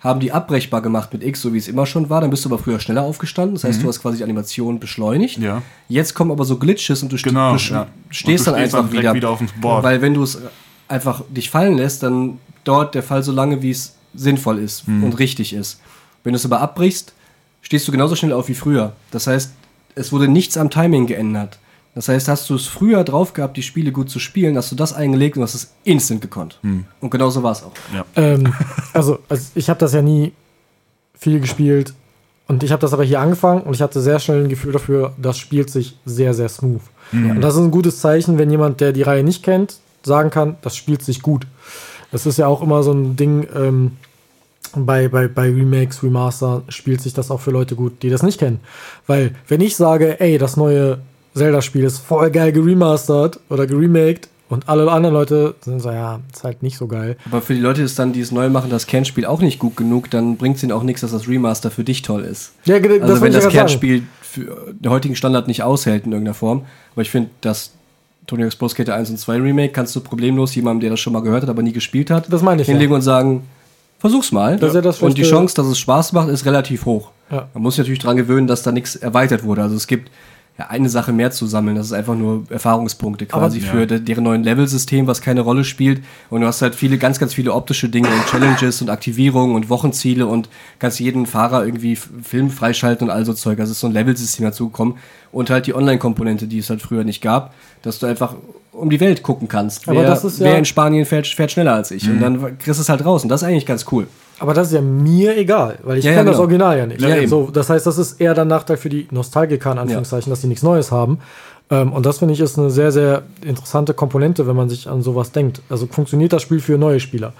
[0.00, 2.20] haben die abbrechbar gemacht mit X, so wie es immer schon war.
[2.20, 3.54] Dann bist du aber früher schneller aufgestanden.
[3.54, 5.38] Das heißt, du hast quasi die Animation beschleunigt.
[5.38, 5.44] Mhm.
[5.44, 5.62] Ja.
[5.88, 7.86] Jetzt kommen aber so Glitches und du, Genau, du ja.
[8.10, 9.14] stehst Und dann du stehst einfach dann wieder.
[9.14, 9.82] wieder auf dem Board.
[9.82, 10.38] Weil wenn du es
[10.88, 15.04] einfach dich fallen lässt, dann dauert der Fall so lange, wie es sinnvoll ist Mhm.
[15.04, 15.80] und richtig ist.
[16.24, 17.12] Wenn du es aber abbrichst,
[17.62, 18.92] stehst du genauso schnell auf wie früher.
[19.10, 19.52] Das heißt,
[19.94, 21.58] es wurde nichts am Timing geändert.
[21.94, 24.76] Das heißt, hast du es früher drauf gehabt, die Spiele gut zu spielen, hast du
[24.76, 26.58] das eingelegt und hast es instant gekonnt.
[26.62, 26.84] Mhm.
[27.00, 27.72] Und genauso war es auch.
[28.16, 28.52] Ähm,
[28.92, 30.32] also, also, ich habe das ja nie
[31.18, 31.94] viel gespielt.
[32.48, 35.14] Und ich habe das aber hier angefangen und ich hatte sehr schnell ein Gefühl dafür,
[35.16, 36.82] das spielt sich sehr, sehr smooth.
[37.12, 40.56] Und das ist ein gutes Zeichen, wenn jemand, der die Reihe nicht kennt, sagen kann,
[40.62, 41.46] das spielt sich gut.
[42.12, 43.92] Das ist ja auch immer so ein Ding, ähm,
[44.74, 48.38] bei, bei, bei Remakes, Remaster spielt sich das auch für Leute gut, die das nicht
[48.38, 48.60] kennen.
[49.06, 50.98] Weil, wenn ich sage, ey, das neue
[51.34, 56.44] Zelda-Spiel ist voll geil geremastert oder geremaked und alle anderen Leute sind so, ja, ist
[56.44, 57.16] halt nicht so geil.
[57.26, 59.58] Aber für die Leute, die es dann, die es neu machen, das Kernspiel auch nicht
[59.58, 62.52] gut genug, dann bringt es ihnen auch nichts, dass das Remaster für dich toll ist.
[62.64, 63.48] Ja, Also wenn das.
[63.48, 66.66] Kernspiel für den heutigen Standard nicht aushält in irgendeiner Form.
[66.92, 67.72] Aber ich finde, das
[68.26, 71.12] Tony Hawk's Pro Skater 1 und 2 Remake kannst du problemlos jemandem, der das schon
[71.12, 73.44] mal gehört hat, aber nie gespielt hat, Das meine ich, hinlegen und sagen,
[73.98, 74.58] versuch's mal.
[74.60, 77.10] Ja und die Chance, dass es Spaß macht, ist relativ hoch.
[77.30, 77.48] Ja.
[77.54, 79.62] Man muss sich natürlich daran gewöhnen, dass da nichts erweitert wurde.
[79.62, 80.10] Also es gibt
[80.58, 81.76] ja, eine Sache mehr zu sammeln.
[81.76, 83.86] Das ist einfach nur Erfahrungspunkte quasi Aber- für ja.
[83.86, 86.02] de- deren neuen Level-System, was keine Rolle spielt.
[86.30, 89.68] Und du hast halt viele, ganz, ganz viele optische Dinge und Challenges und Aktivierungen und
[89.68, 93.60] Wochenziele und kannst jeden Fahrer irgendwie Film freischalten und all so Zeug.
[93.60, 94.94] Also ist so ein Level-System dazugekommen.
[95.32, 98.34] Und halt die Online-Komponente, die es halt früher nicht gab, dass du einfach
[98.72, 99.86] um die Welt gucken kannst.
[99.88, 102.08] Aber wer, das ist ja- wer in Spanien fährt, fährt schneller als ich.
[102.08, 103.22] Und dann kriegst du es halt raus.
[103.22, 104.06] Und das ist eigentlich ganz cool.
[104.38, 106.42] Aber das ist ja mir egal, weil ich Ja, kenne ja, das genau.
[106.42, 107.00] Original ja nicht.
[107.00, 110.42] Ja, so, das heißt, das ist eher der Nachteil für die Nostalgiker, in Anführungszeichen, dass
[110.42, 111.18] sie nichts Neues haben.
[111.70, 115.02] Ähm, und das finde ich ist eine sehr, sehr interessante Komponente, wenn man sich an
[115.02, 115.62] sowas denkt.
[115.70, 117.32] Also funktioniert das Spiel für neue Spieler.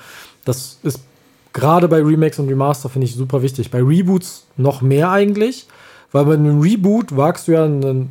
[0.44, 1.00] Das ist
[1.52, 3.70] gerade bei Remakes und Remaster, finde ich, super wichtig.
[3.70, 5.66] Bei Reboots noch mehr eigentlich,
[6.12, 8.10] weil bei einem Reboot wagst du ja einen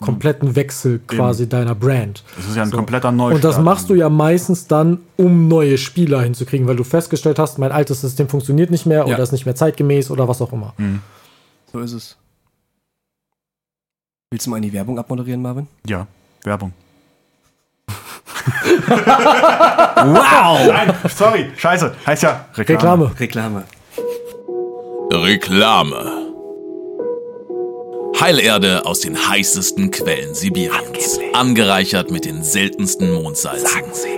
[0.00, 2.22] kompletten Wechsel quasi deiner Brand.
[2.36, 3.36] Das ist ja ein kompletter Neustart.
[3.36, 7.58] Und das machst du ja meistens dann, um neue Spieler hinzukriegen, weil du festgestellt hast,
[7.58, 9.14] mein altes System funktioniert nicht mehr Ja.
[9.14, 10.74] oder ist nicht mehr zeitgemäß oder was auch immer.
[11.72, 12.16] So ist es.
[14.30, 15.66] Willst du mal in die Werbung abmoderieren, Marvin?
[15.86, 16.06] Ja,
[16.44, 16.72] Werbung.
[18.86, 20.66] Wow!
[20.68, 21.94] Nein, sorry, scheiße.
[22.06, 23.10] Heißt ja Reklame.
[23.18, 23.62] Reklame.
[25.12, 25.24] Reklame.
[25.24, 26.25] Reklame.
[28.18, 31.18] Heilerde aus den heißesten Quellen Sibiriens.
[31.34, 33.68] Angereichert mit den seltensten Mondsalzen.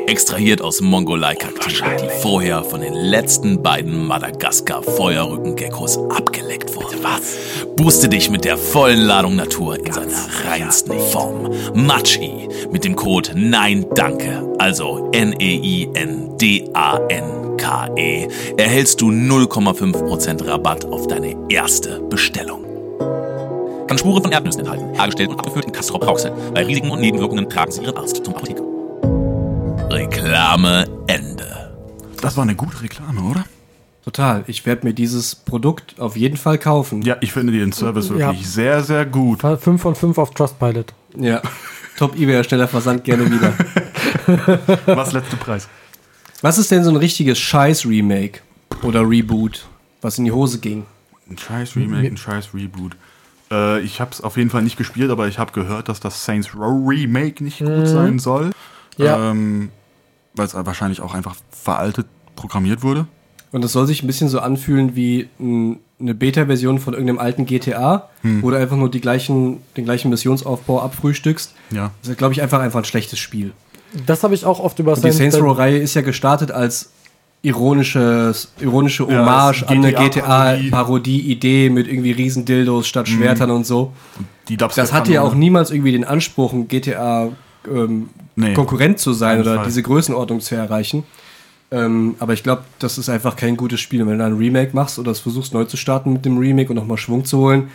[0.06, 7.02] Extrahiert aus Mongolei-Kakteen, die vorher von den letzten beiden Madagaskar-Feuerrückengeckos abgeleckt wurden.
[7.02, 7.36] Was?
[7.74, 11.50] Booste dich mit der vollen Ladung Natur in seiner reinsten Form.
[11.74, 15.88] Machi mit dem Code Nein Danke, also N-E-I-N-D-A-N-K-E,
[18.56, 22.67] erhältst du 0,5% Rabatt auf deine erste Bestellung.
[23.88, 26.32] Kann Spuren von Erdnüssen enthalten, hergestellt und abgefüllt in Castrop Rauxel.
[26.54, 28.62] Bei Risiken und Nebenwirkungen tragen Sie Ihren Arzt zum Apotheker.
[29.90, 31.74] Reklame Ende.
[32.20, 33.44] Das war eine gute Reklame, oder?
[34.04, 34.44] Total.
[34.46, 37.02] Ich werde mir dieses Produkt auf jeden Fall kaufen.
[37.02, 38.28] Ja, ich finde den Service Ja.
[38.28, 39.40] wirklich sehr, sehr gut.
[39.40, 40.92] 5 von 5 auf Trustpilot.
[41.16, 41.40] Ja.
[41.96, 43.52] Top eBay schneller Versand gerne wieder.
[44.86, 45.68] Was letzte Preis?
[46.42, 48.40] Was ist denn so ein richtiges Scheiß-Remake
[48.82, 49.66] oder Reboot,
[50.02, 50.84] was in die Hose ging?
[51.28, 52.92] Ein scheiß Remake, ein scheiß Reboot.
[53.50, 56.24] Äh, ich habe es auf jeden Fall nicht gespielt, aber ich habe gehört, dass das
[56.24, 58.50] Saints Row Remake nicht gut sein soll.
[58.96, 59.30] Ja.
[59.30, 59.70] Ähm,
[60.34, 62.06] Weil es wahrscheinlich auch einfach veraltet
[62.36, 63.06] programmiert wurde.
[63.50, 67.46] Und das soll sich ein bisschen so anfühlen wie ein, eine Beta-Version von irgendeinem alten
[67.46, 71.54] GTA, wo du einfach nur die gleichen, den gleichen Missionsaufbau abfrühstückst.
[71.70, 71.92] Ja.
[72.02, 73.52] Das ist, glaube ich, einfach, einfach ein schlechtes Spiel.
[74.06, 76.90] Das habe ich auch oft über Und die Saints Row-Reihe ist ja gestartet als
[77.42, 80.64] ironisches, ironische Ja, Hommage als an eine GTA-Parodie.
[80.64, 83.92] GTA-Parodie-Idee mit irgendwie Riesendildos statt Schwertern und so.
[84.74, 87.28] Das hatte ja auch niemals irgendwie den Anspruch, ein GTA
[87.70, 88.54] ähm, Nee.
[88.54, 89.64] Konkurrent zu sein oder Fall.
[89.66, 91.02] diese Größenordnung zu erreichen.
[91.72, 94.00] Ähm, aber ich glaube, das ist einfach kein gutes Spiel.
[94.00, 96.70] Und wenn du ein Remake machst oder es versuchst neu zu starten mit dem Remake
[96.70, 97.68] und nochmal Schwung zu holen,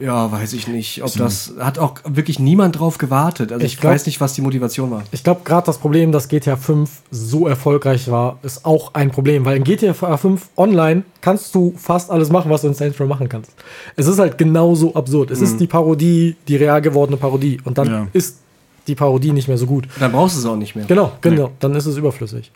[0.00, 1.02] Ja, weiß ich nicht.
[1.04, 3.52] Ob das hat auch wirklich niemand drauf gewartet.
[3.52, 5.02] Also ich, Ich glaub- weiß nicht, was die Motivation war.
[5.12, 9.44] Ich glaube, gerade das Problem, dass GTA 5 so erfolgreich war, ist auch ein Problem,
[9.44, 13.06] weil in GTA 5 online kannst du fast alles machen, was du in Saints Row
[13.06, 13.52] machen kannst.
[13.94, 15.30] Es ist halt genauso absurd.
[15.30, 17.60] Es ist die Parodie, die real gewordene Parodie.
[17.64, 18.06] Und dann Ja.
[18.14, 18.38] ist
[18.86, 19.86] die Parodie nicht mehr so gut.
[20.00, 20.86] Dann brauchst du es auch nicht mehr.
[20.86, 21.50] Genau, genau.
[21.60, 22.50] Dann ist es überflüssig.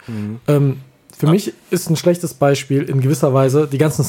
[0.48, 0.78] Ähm,
[1.16, 4.02] für mich ist ein schlechtes Beispiel in gewisser Weise die ganzen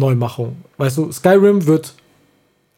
[0.00, 0.56] Skyrim-Neumachungen.
[0.78, 1.94] Weißt du, Skyrim wird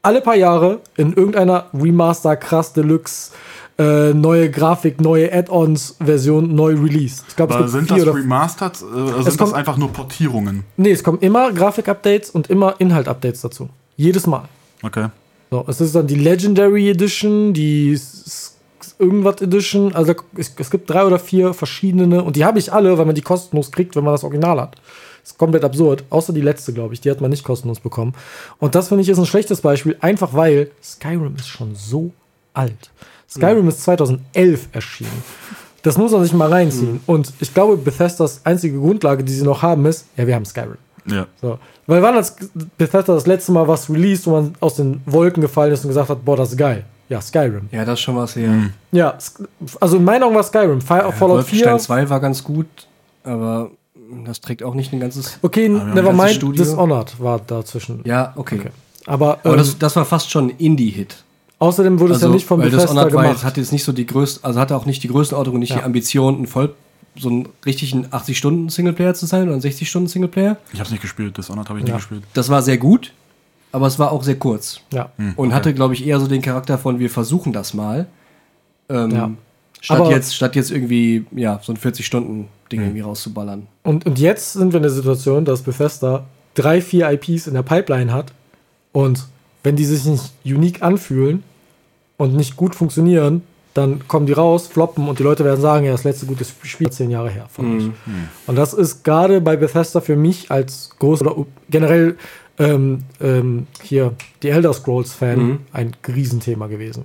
[0.03, 3.33] alle paar Jahre in irgendeiner Remaster, krass Deluxe,
[3.79, 7.25] äh, neue Grafik, neue Add-ons Version neu released.
[7.29, 8.81] Ich glaube, es gibt sind das Remastered?
[8.81, 10.65] Äh, oder sind das kommt- einfach nur Portierungen?
[10.77, 13.69] Nee, es kommen immer Grafik-Updates und immer Inhalt-Updates dazu.
[13.97, 14.45] Jedes Mal.
[14.83, 15.09] Okay.
[15.51, 17.99] So, es ist dann die Legendary Edition, die
[18.99, 19.95] irgendwas Edition.
[19.95, 23.15] Also es, es gibt drei oder vier verschiedene und die habe ich alle, weil man
[23.15, 24.77] die kostenlos kriegt, wenn man das Original hat.
[25.29, 26.05] Ist komplett absurd.
[26.11, 27.01] Außer die letzte, glaube ich.
[27.01, 28.14] Die hat man nicht kostenlos bekommen.
[28.59, 32.11] Und das finde ich ist ein schlechtes Beispiel, einfach weil Skyrim ist schon so
[32.55, 32.91] alt.
[33.31, 35.23] Skyrim ist 2011 erschienen.
[35.83, 37.01] Das muss man sich mal reinziehen.
[37.07, 40.77] Und ich glaube, Bethesdas einzige Grundlage, die sie noch haben, ist, ja, wir haben Skyrim.
[41.07, 41.27] Ja.
[41.41, 41.59] So.
[41.87, 42.33] Weil wann hat
[42.77, 46.09] Bethesda das letzte Mal was released, wo man aus den Wolken gefallen ist und gesagt
[46.09, 46.85] hat, boah, das ist geil.
[47.09, 47.69] Ja, Skyrim.
[47.71, 48.71] Ja, das ist schon was her.
[48.93, 49.47] Ja, Sk-
[49.81, 50.81] also in meinen Augen war Skyrim.
[50.83, 51.64] Fire, Fallout 4.
[51.67, 52.67] Wolfenstein 2 war ganz gut,
[53.25, 53.71] aber
[54.25, 55.38] das trägt auch nicht ein ganzes.
[55.42, 56.42] Okay, Nevermind.
[56.59, 58.01] Dishonored war dazwischen.
[58.05, 58.59] Ja, okay.
[58.61, 58.71] Okay.
[59.07, 61.25] Aber, Aber ähm, das, das war fast schon ein Indie-Hit.
[61.59, 63.37] außerdem wurde es ja nicht von Bethesda Dishonored war gemacht.
[63.38, 65.71] jetzt, hatte jetzt nicht so die größte, also hatte auch nicht die Größenordnung und nicht
[65.71, 65.79] Ja.
[65.79, 66.75] die Ambition, ein voll
[67.16, 70.57] so einen richtigen 80-Stunden-Singleplayer zu sein oder ein 60-Stunden-Singleplayer.
[70.73, 71.94] Ich hab's nicht gespielt, Dishonored habe ich Ja.
[71.94, 72.23] nicht gespielt.
[72.35, 73.12] Das war sehr gut,
[73.73, 74.81] aber es war auch sehr kurz.
[74.92, 75.11] ja.
[75.37, 78.07] Und hatte, glaube ich, eher so den Charakter von, wir versuchen das mal.
[78.88, 79.31] Ähm, Ja.
[79.81, 81.77] Statt, Aber- jetzt, statt jetzt irgendwie, ja, so ein
[82.69, 83.67] 40-Stunden-Ding irgendwie rauszuballern.
[83.83, 87.63] Und, und jetzt sind wir in der Situation, dass Bethesda drei, vier IPs in der
[87.63, 88.33] Pipeline hat.
[88.93, 89.27] Und
[89.63, 91.43] wenn die sich nicht unique anfühlen
[92.17, 93.43] und nicht gut funktionieren,
[93.75, 96.89] dann kommen die raus, floppen und die Leute werden sagen, ja, das letzte gute Spiel
[96.89, 97.85] ist zehn Jahre her von euch.
[98.47, 102.17] Und das ist gerade bei Bethesda für mich als groß oder generell
[102.59, 105.59] ähm, ähm, hier die Elder Scrolls Fan Mhm.
[105.73, 107.05] ein Riesenthema gewesen.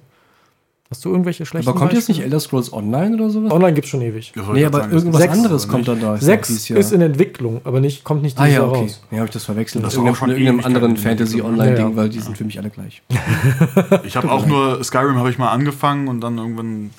[0.93, 2.19] Hast du irgendwelche schlechten Aber kommt jetzt nicht?
[2.21, 3.51] Elder Scrolls Online oder sowas?
[3.51, 4.31] Online gibt es schon ewig.
[4.35, 6.17] Wollte Nee, aber sagen, irgendwas Sechs anderes kommt dann da.
[6.17, 8.81] Sechs ist in Entwicklung, aber nicht, kommt nicht Ah dieses ja, Jahr okay.
[8.81, 9.01] raus.
[9.09, 9.83] Ja, habe ich das verwechselt.
[9.83, 11.51] Das Das ist auch schon irgendeinem anderen in der Fantasy Entwicklung.
[11.53, 11.95] Online-Ding, Ja, ja.
[11.95, 13.01] weil die sind für mich alle gleich.
[14.03, 16.91] Ich habe auch nur Skyrim habe ich mal angefangen und dann irgendwann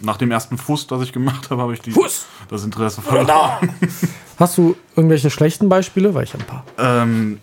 [0.00, 2.26] nach dem ersten Fuß, das ich gemacht habe, habe ich die, Fuß!
[2.50, 3.68] das Interesse verloren.
[4.38, 6.14] Hast du irgendwelche schlechten Beispiele?
[6.14, 6.64] Weil ich habe ein paar.
[6.78, 7.40] Ähm,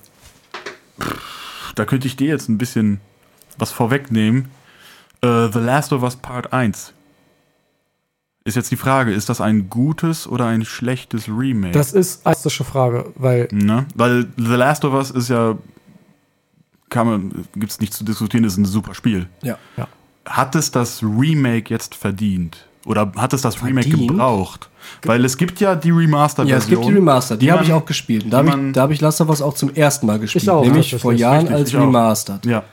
[1.02, 3.02] pff, da könnte ich dir jetzt ein bisschen
[3.58, 4.50] was vorwegnehmen.
[5.28, 6.94] Äh, The Last of Us Part 1.
[8.46, 11.74] Ist jetzt die Frage, ist das ein gutes oder ein schlechtes Remake?
[11.74, 13.86] Das ist eine eistische Frage, weil ne?
[13.94, 15.58] Weil The Last of Us ist ja,
[16.90, 19.28] kann man, gibt es nicht zu diskutieren, ist ein super Spiel.
[19.42, 19.58] Ja.
[20.26, 22.66] Hat es das Remake jetzt verdient?
[22.86, 24.12] Oder hat es das Remake Verdient?
[24.12, 24.70] gebraucht?
[25.04, 26.50] Weil es gibt ja die Remaster-Version.
[26.50, 28.24] Ja, es gibt die Remaster, die, die habe ich auch gespielt.
[28.24, 30.44] Und Da habe ich, da hab ich Last of Us auch zum ersten Mal gespielt.
[30.44, 31.74] Ich auch, nämlich vor Jahren Richtig, als.
[31.74, 32.46] Remastered.
[32.46, 32.64] Ja.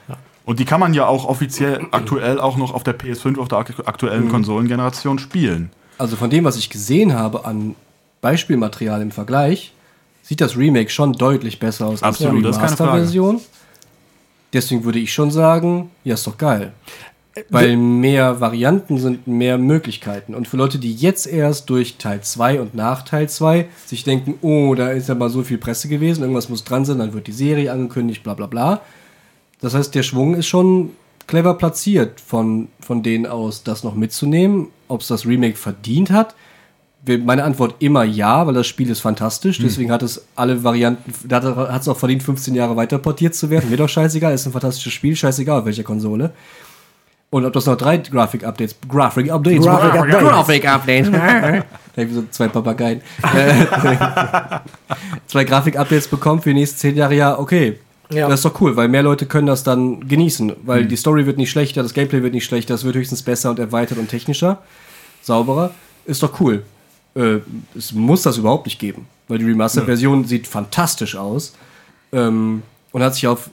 [0.45, 3.59] Und die kann man ja auch offiziell aktuell auch noch auf der PS5, auf der
[3.59, 5.71] ak- aktuellen Konsolengeneration spielen.
[5.97, 7.75] Also von dem, was ich gesehen habe an
[8.21, 9.73] Beispielmaterial im Vergleich,
[10.23, 12.63] sieht das Remake schon deutlich besser aus Absolut, als die.
[12.63, 13.41] Remaster-Version.
[14.53, 16.73] Deswegen würde ich schon sagen, ja, ist doch geil.
[17.51, 20.35] Weil mehr Varianten sind mehr Möglichkeiten.
[20.37, 24.35] Und für Leute, die jetzt erst durch Teil 2 und nach Teil 2 sich denken,
[24.41, 27.27] oh, da ist ja mal so viel Presse gewesen, irgendwas muss dran sein, dann wird
[27.27, 28.83] die Serie angekündigt, bla bla bla.
[29.61, 30.91] Das heißt, der Schwung ist schon
[31.27, 34.69] clever platziert von, von denen aus, das noch mitzunehmen.
[34.89, 36.35] Ob es das Remake verdient hat,
[37.07, 39.59] meine Antwort immer ja, weil das Spiel ist fantastisch.
[39.59, 43.51] Deswegen hat es alle Varianten, da hat es auch verdient, 15 Jahre weiter portiert zu
[43.51, 43.71] werden.
[43.71, 46.33] Mir doch scheißegal, ist ein fantastisches Spiel, scheißegal auf welcher Konsole.
[47.31, 50.21] Und ob das noch drei Grafik-Updates, Grafik-Updates, Graphic-Updates.
[50.21, 53.01] Grafik-Updates, Da hab ich so zwei Papageien,
[55.27, 57.79] zwei Grafik-Updates bekommen für die nächsten zehn Jahre, ja, okay.
[58.15, 58.29] Ja.
[58.29, 61.37] Das ist doch cool, weil mehr Leute können das dann genießen, weil die Story wird
[61.37, 64.63] nicht schlechter, das Gameplay wird nicht schlechter, es wird höchstens besser und erweitert und technischer,
[65.23, 65.75] sauberer.
[66.07, 66.63] Ist doch cool.
[67.15, 67.39] Äh,
[67.77, 71.55] es muss das überhaupt nicht geben, weil die Remaster-Version sieht fantastisch aus
[72.13, 73.51] ähm, und hat sich auf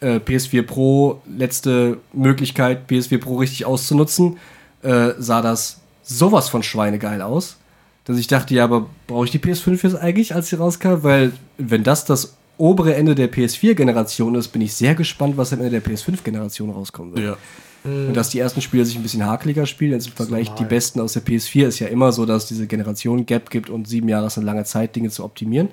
[0.00, 4.38] äh, PS4 Pro, letzte Möglichkeit, PS4 Pro richtig auszunutzen,
[4.82, 7.56] äh, sah das sowas von schweinegeil aus,
[8.04, 11.02] dass ich dachte, ja, aber brauche ich die PS5 jetzt eigentlich, als sie rauskam?
[11.02, 15.60] Weil, wenn das das obere Ende der PS4-Generation ist, bin ich sehr gespannt, was am
[15.60, 17.24] Ende der PS5-Generation rauskommen wird.
[17.24, 17.36] Ja.
[17.84, 21.00] Und dass die ersten Spiele sich ein bisschen hakeliger spielen, als im Vergleich die besten
[21.00, 24.28] aus der PS4 ist ja immer so, dass es diese Generation-Gap gibt und sieben Jahre
[24.28, 25.68] ist eine lange Zeit, Dinge zu optimieren.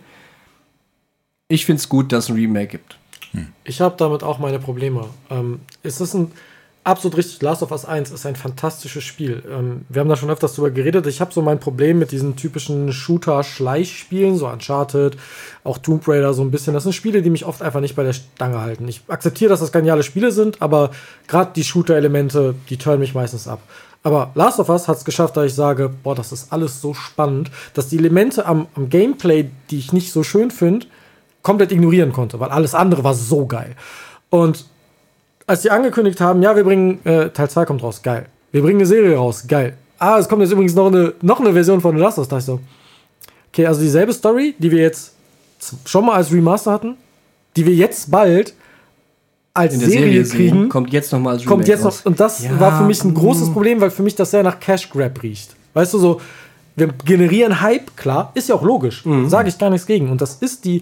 [1.47, 2.97] Ich finde es gut, dass es ein Remake gibt.
[3.63, 5.05] Ich habe damit auch meine Probleme.
[5.29, 6.31] Ähm, es ist ein
[6.83, 7.41] absolut richtig.
[7.41, 9.43] Last of Us 1 ist ein fantastisches Spiel.
[9.49, 11.05] Ähm, wir haben da schon öfters drüber geredet.
[11.07, 15.17] Ich habe so mein Problem mit diesen typischen Shooter-Schleichspielen, so Uncharted,
[15.63, 16.73] auch Tomb Raider so ein bisschen.
[16.73, 18.87] Das sind Spiele, die mich oft einfach nicht bei der Stange halten.
[18.87, 20.91] Ich akzeptiere, dass das geniale Spiele sind, aber
[21.27, 23.61] gerade die Shooter-Elemente, die turnen mich meistens ab.
[24.03, 26.95] Aber Last of Us hat es geschafft, da ich sage, boah, das ist alles so
[26.95, 30.87] spannend, dass die Elemente am, am Gameplay, die ich nicht so schön finde,
[31.43, 33.75] komplett ignorieren konnte, weil alles andere war so geil.
[34.29, 34.65] Und
[35.47, 38.25] als die angekündigt haben, ja, wir bringen, äh, Teil 2 kommt raus, geil.
[38.51, 39.73] Wir bringen eine Serie raus, geil.
[39.99, 42.29] Ah, es kommt jetzt übrigens noch eine, noch eine Version von The Last of Us.
[42.29, 42.59] Da ich so,
[43.51, 45.13] okay, also dieselbe Story, die wir jetzt
[45.85, 46.95] schon mal als Remaster hatten,
[47.55, 48.53] die wir jetzt bald
[49.53, 51.91] als In der Serie, Serie, sehen, kriegen, kommt jetzt nochmal als kommt Remake jetzt noch.
[51.91, 52.01] raus.
[52.05, 54.59] Und das Ja, war für mich ein großes Problem, weil für mich das sehr nach
[54.59, 55.55] Cash Grab riecht.
[55.73, 56.21] Weißt du, so,
[56.77, 59.05] wir generieren Hype, klar, ist ja auch logisch.
[59.05, 59.29] Mhm.
[59.29, 60.09] Sage ich gar nichts gegen.
[60.09, 60.81] Und das ist die.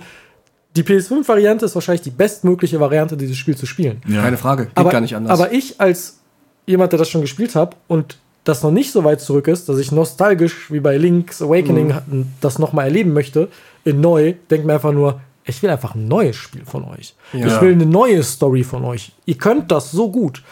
[0.80, 4.02] Die PS5-Variante ist wahrscheinlich die bestmögliche Variante, dieses Spiel zu spielen.
[4.08, 4.22] Ja.
[4.22, 5.38] Keine Frage, geht aber, gar nicht anders.
[5.38, 6.20] aber ich als
[6.66, 9.78] jemand, der das schon gespielt hat und das noch nicht so weit zurück ist, dass
[9.78, 12.28] ich nostalgisch wie bei Link's Awakening Mhm.
[12.40, 13.50] das nochmal erleben möchte,
[13.84, 17.14] in neu, denke mir einfach nur, ich will einfach ein neues Spiel von euch.
[17.34, 17.48] Ja.
[17.48, 19.12] Ich will eine neue Story von euch.
[19.26, 20.44] Ihr könnt das so gut.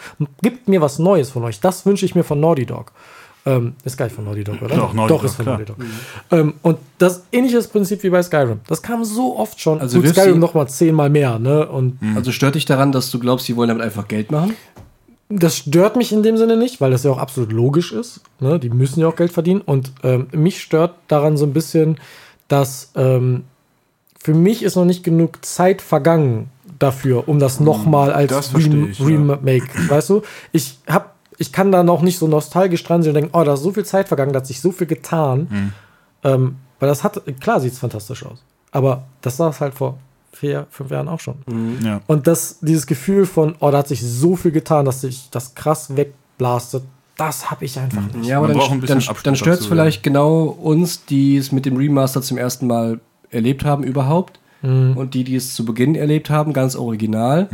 [0.42, 1.60] Gebt mir was Neues von euch.
[1.60, 2.92] Das wünsche ich mir von Naughty Dog.
[3.48, 4.76] Ähm, ist gar nicht von Naughty Dog, oder?
[4.76, 5.58] Doch, Naughty Doch Dog, ist von klar.
[5.58, 5.86] Naughty Dog.
[6.30, 8.60] Ähm, und das ähnliches Prinzip wie bei Skyrim.
[8.66, 9.80] Das kam so oft schon.
[9.80, 11.38] Also Gut, Skyrim du- noch mal zehnmal mehr.
[11.38, 11.68] Ne?
[11.68, 14.54] Und also stört dich daran, dass du glaubst, sie wollen damit einfach Geld machen?
[15.30, 18.22] das stört mich in dem Sinne nicht, weil das ja auch absolut logisch ist.
[18.40, 18.58] Ne?
[18.58, 19.60] Die müssen ja auch Geld verdienen.
[19.60, 21.98] Und ähm, mich stört daran so ein bisschen,
[22.48, 23.44] dass ähm,
[24.18, 28.70] für mich ist noch nicht genug Zeit vergangen dafür, um das nochmal als das versteh
[28.70, 29.04] Rem ich, ja.
[29.06, 30.22] Remake, weißt du?
[30.52, 33.54] Ich hab, ich kann da noch nicht so nostalgisch dran sein und denken, oh, da
[33.54, 35.46] ist so viel Zeit vergangen, da hat sich so viel getan.
[35.50, 35.72] Mhm.
[36.24, 38.42] Ähm, weil das hat, klar sieht es fantastisch aus.
[38.72, 39.98] Aber das sah es halt vor
[40.32, 41.36] vier, fünf Jahren auch schon.
[41.82, 42.00] Ja.
[42.06, 45.54] Und das, dieses Gefühl von, oh, da hat sich so viel getan, dass sich das
[45.54, 46.82] krass wegblastet,
[47.16, 48.28] das habe ich einfach nicht.
[48.28, 51.76] Ja, aber Man dann, dann, dann stört es vielleicht genau uns, die es mit dem
[51.76, 54.38] Remaster zum ersten Mal erlebt haben überhaupt.
[54.62, 54.96] Mhm.
[54.96, 57.48] Und die, die es zu Beginn erlebt haben, ganz original,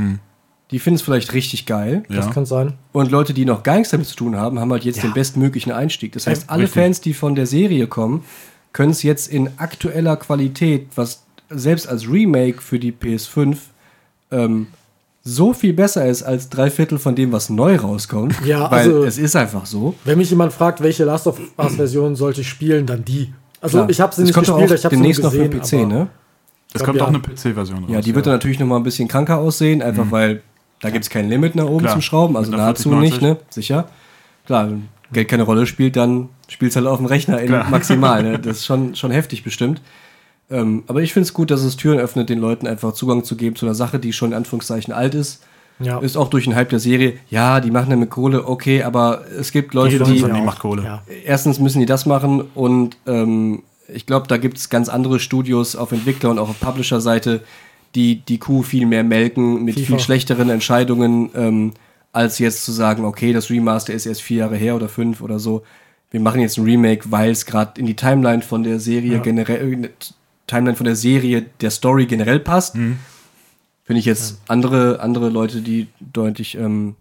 [0.71, 2.03] die finden es vielleicht richtig geil.
[2.09, 2.33] Das Ja.
[2.33, 2.75] kann sein.
[2.93, 5.03] Und Leute, die noch gar nichts damit zu tun haben, haben halt jetzt Ja.
[5.05, 6.13] den bestmöglichen Einstieg.
[6.13, 6.83] Das heißt, alle richtig.
[6.83, 8.25] Fans, die von der Serie kommen,
[8.73, 13.59] können es jetzt in aktueller Qualität, was selbst als Remake für die PS5
[14.33, 14.67] ähm,
[15.23, 18.35] so viel besser ist als drei Viertel von dem, was neu rauskommt.
[18.45, 19.95] Ja, weil also- es ist einfach so.
[20.05, 23.33] Wenn mich jemand fragt, welche Last of Us-Version sollte ich spielen, dann die.
[23.61, 23.91] Also Klar.
[23.91, 25.61] ich habe sie Es nicht gespielt, auch ich habe sie demnächst noch für gesehen.
[25.61, 26.09] PC, aber- ne?
[26.73, 27.05] Es glaub, kommt ja.
[27.05, 27.91] auch eine PC-Version raus.
[27.93, 30.43] Ja, die wird dann natürlich noch mal ein bisschen kranker aussehen, einfach weil
[30.81, 31.93] da gibt es kein Limit nach oben Klar.
[31.93, 33.13] zum Schrauben, also nahezu 4090.
[33.13, 33.37] nicht, ne?
[33.51, 33.89] Sicher.
[34.47, 38.23] Klar, wenn Geld keine Rolle spielt, dann spielst halt auf dem Rechner maximal.
[38.23, 38.39] Ne?
[38.43, 39.81] Das ist schon, schon heftig bestimmt.
[40.51, 43.37] Ähm, aber ich finde es gut, dass es Türen öffnet, den Leuten einfach Zugang zu
[43.37, 45.43] geben zu einer Sache, die schon in Anführungszeichen alt ist.
[45.81, 45.99] Ja.
[45.99, 49.51] Ist auch durch den Hype der Serie, ja, die machen damit Kohle, okay, aber es
[49.51, 50.85] gibt Leute, Jeder die, Unternehmen macht Kohle.
[50.85, 51.03] Ja.
[51.25, 55.75] erstens müssen die das machen und ähm, ich glaube, da gibt es ganz andere Studios
[55.75, 57.43] auf Entwickler- und auch auf Publisher-Seite,
[57.95, 59.87] die die Kuh viel mehr melken mit FIFA.
[59.87, 61.73] viel schlechteren Entscheidungen, ähm,
[62.13, 65.39] als jetzt zu sagen, okay, das Remaster ist erst vier Jahre her oder fünf oder
[65.39, 65.63] so.
[66.11, 69.19] Wir machen jetzt ein Remake, weil es gerade in die Timeline von der Serie Ja.
[69.19, 69.89] generell, äh,
[70.47, 72.77] Timeline von der Serie, der Story generell passt.
[72.77, 72.99] Mhm.
[73.85, 76.95] Finde ich jetzt andere, andere Leute, die deutlich ähm,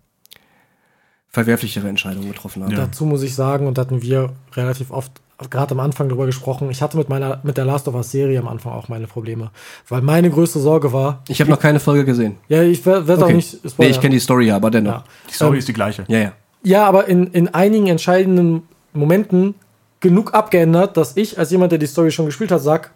[1.30, 2.72] verwerflichere Entscheidungen getroffen haben.
[2.72, 2.78] Ja.
[2.78, 5.12] Dazu muss ich sagen, und da hatten wir relativ oft,
[5.50, 8.40] gerade am Anfang drüber gesprochen, ich hatte mit meiner, mit der Last of Us Serie
[8.40, 9.52] am Anfang auch meine Probleme.
[9.90, 12.38] Weil meine größte Sorge war, Ich habe noch keine Folge gesehen.
[12.48, 13.34] ja, ich werde auch Okay.
[13.36, 13.92] nicht Nee, spoilern.
[13.92, 14.92] ich kenne die Story, ja, aber dennoch.
[14.92, 15.04] ja.
[15.30, 16.06] Die Story Ähm, ist die gleiche.
[16.08, 16.32] Ja, ja.
[16.64, 19.56] Ja, aber in, in einigen entscheidenden Momenten
[20.00, 22.92] genug abgeändert, dass ich als jemand, der die Story schon gespielt hat, sag,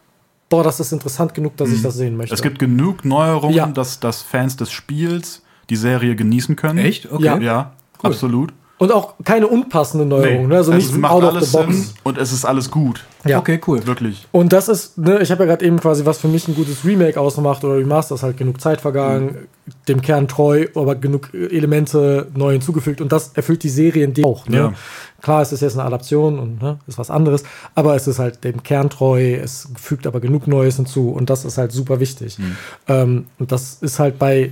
[0.50, 2.34] boah, das ist interessant genug, dass ich das sehen möchte.
[2.34, 3.66] Es gibt genug Neuerungen, Ja.
[3.68, 6.80] dass, dass Fans des Spiels die Serie genießen können.
[6.80, 7.12] Echt?
[7.12, 7.24] Okay.
[7.26, 7.38] Ja.
[7.40, 7.72] Ja,
[8.02, 8.54] absolut.
[8.80, 10.58] Und auch keine unpassenden Neuerungen, ne?
[10.58, 11.76] also nicht macht out of alles the box.
[11.76, 13.04] Sinn und es ist alles gut.
[13.26, 13.40] Ja.
[13.40, 13.86] Okay, cool.
[13.86, 14.28] Wirklich.
[14.32, 16.86] Und das ist, ne, ich habe ja gerade eben quasi, was für mich ein gutes
[16.86, 19.48] Remake ausmacht oder Remaster, ist halt genug Zeit vergangen,
[19.88, 24.26] dem Kern treu, aber genug Elemente neu hinzugefügt und das erfüllt die Serie in dem
[24.26, 24.48] auch.
[24.48, 24.58] Ne?
[24.58, 24.74] Ja.
[25.22, 28.44] Klar, es ist jetzt eine Adaption und ne, ist was anderes, aber es ist halt
[28.44, 32.38] dem Kern treu, es fügt aber genug Neues hinzu und das ist halt super wichtig.
[32.88, 34.52] Ähm, und das ist halt bei,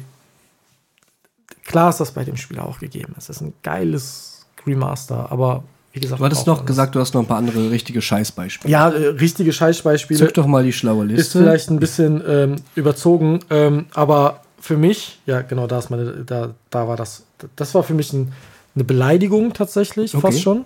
[1.66, 3.14] klar ist das bei dem Spiel auch gegeben.
[3.18, 6.20] Es ist ein geiles Remaster, aber wie gesagt.
[6.22, 8.72] Du hattest noch alles- gesagt, du hast noch ein paar andere richtige Scheißbeispiele.
[8.72, 11.22] Ja, äh, richtige Scheißbeispiele Zück doch mal die schlaue Liste.
[11.22, 16.24] ist vielleicht ein bisschen ähm, überzogen, ähm, aber für mich, ja genau, da ist meine,
[16.26, 17.24] da, da war das,
[17.56, 18.32] das war für mich ein,
[18.74, 20.22] eine Beleidigung tatsächlich, Okay.
[20.22, 20.66] fast schon.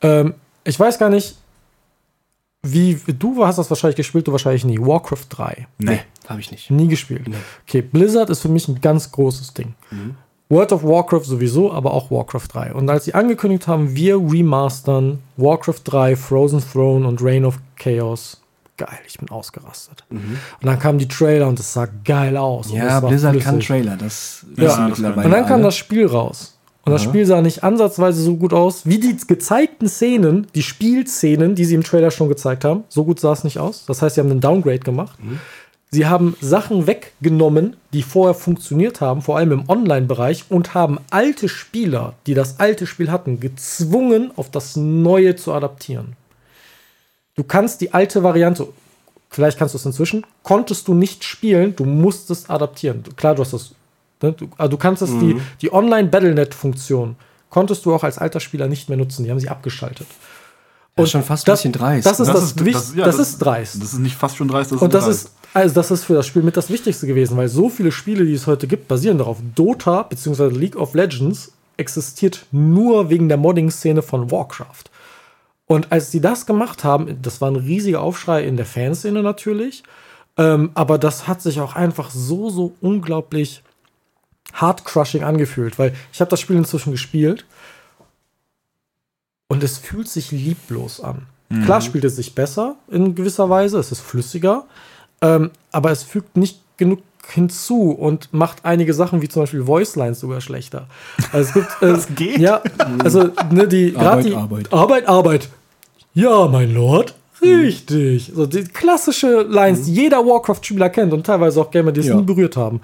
[0.00, 0.34] Ähm,
[0.64, 1.36] ich weiß gar nicht,
[2.62, 4.78] wie du hast das wahrscheinlich gespielt, du wahrscheinlich nie.
[4.78, 5.66] Warcraft 3.
[5.78, 6.00] Nee.
[6.26, 6.70] Habe ich nicht.
[6.70, 7.26] Nie gespielt.
[7.68, 9.74] Okay, Blizzard ist für mich ein ganz großes Ding.
[10.50, 12.74] World of Warcraft sowieso, aber auch Warcraft 3.
[12.74, 18.40] Und als sie angekündigt haben, wir remastern Warcraft 3, Frozen Throne und Reign of Chaos,
[18.76, 20.04] geil, ich bin ausgerastet.
[20.10, 22.70] Und dann kamen die Trailer und es sah geil aus.
[22.72, 23.66] Ja, Blizzard kann flüssig.
[23.68, 23.96] Trailer.
[23.96, 25.62] Das Ja, wissen mittlerweile Und dann kam alle.
[25.64, 26.50] das Spiel raus.
[26.84, 27.08] Und das Ja.
[27.08, 31.74] Spiel sah nicht ansatzweise so gut aus, wie die gezeigten Szenen, die Spielszenen, die sie
[31.76, 32.84] im Trailer schon gezeigt haben.
[32.90, 33.86] So gut sah es nicht aus.
[33.86, 35.18] Das heißt, sie haben einen Downgrade gemacht.
[35.94, 41.48] Sie haben Sachen weggenommen, die vorher funktioniert haben, vor allem im Online-Bereich, und haben alte
[41.48, 46.16] Spieler, die das alte Spiel hatten, gezwungen, auf das neue zu adaptieren.
[47.36, 48.66] Du kannst die alte Variante,
[49.30, 53.04] vielleicht kannst du es inzwischen, konntest du nicht spielen, du musstest adaptieren.
[53.14, 53.70] Klar, du hast das,
[54.20, 57.14] ne, du, also du kannst das, die, die Online-Battlenet-Funktion,
[57.50, 60.08] konntest du auch als alter Spieler nicht mehr nutzen, die haben sie abgeschaltet.
[60.96, 62.04] Das ist schon fast ein bisschen dreist.
[62.06, 63.76] Das ist Das das, ist- das- ja, das das- ist dreist.
[63.82, 65.24] Das ist nicht fast schon dreist, das Und das dreist.
[65.26, 68.26] ist, also das ist für das Spiel mit das Wichtigste gewesen, weil so viele Spiele,
[68.26, 69.38] die es heute gibt, basieren darauf.
[69.54, 70.48] Dota bzw.
[70.48, 74.84] League of Legends existiert nur wegen der Modding-Szene von Warcraft.
[75.66, 79.84] Und als sie das gemacht haben, das war ein riesiger Aufschrei in der Fanszene natürlich,
[80.36, 83.62] ähm, aber das hat sich auch einfach so, so unglaublich
[84.54, 87.46] hard-crushing angefühlt, weil ich habe das Spiel inzwischen gespielt
[89.48, 91.26] und es fühlt sich lieblos an.
[91.64, 94.64] Klar spielt es sich besser in gewisser Weise, es ist flüssiger,
[95.22, 97.00] ähm, aber es fügt nicht genug
[97.32, 100.86] hinzu und macht einige Sachen wie zum Beispiel Voicelines sogar schlechter.
[101.32, 102.38] Also es gibt, äh, Das geht?
[102.38, 102.60] Ja,
[103.02, 104.72] also ne, die Arbeit, die Arbeit.
[104.72, 105.48] Arbeit, Arbeit.
[106.12, 107.14] Ja, mein Lord.
[107.40, 108.32] Richtig.
[108.34, 112.14] So die klassische Lines, die jeder Warcraft-Spieler kennt und teilweise auch Gamer, die es Ja.
[112.16, 112.80] nie berührt haben.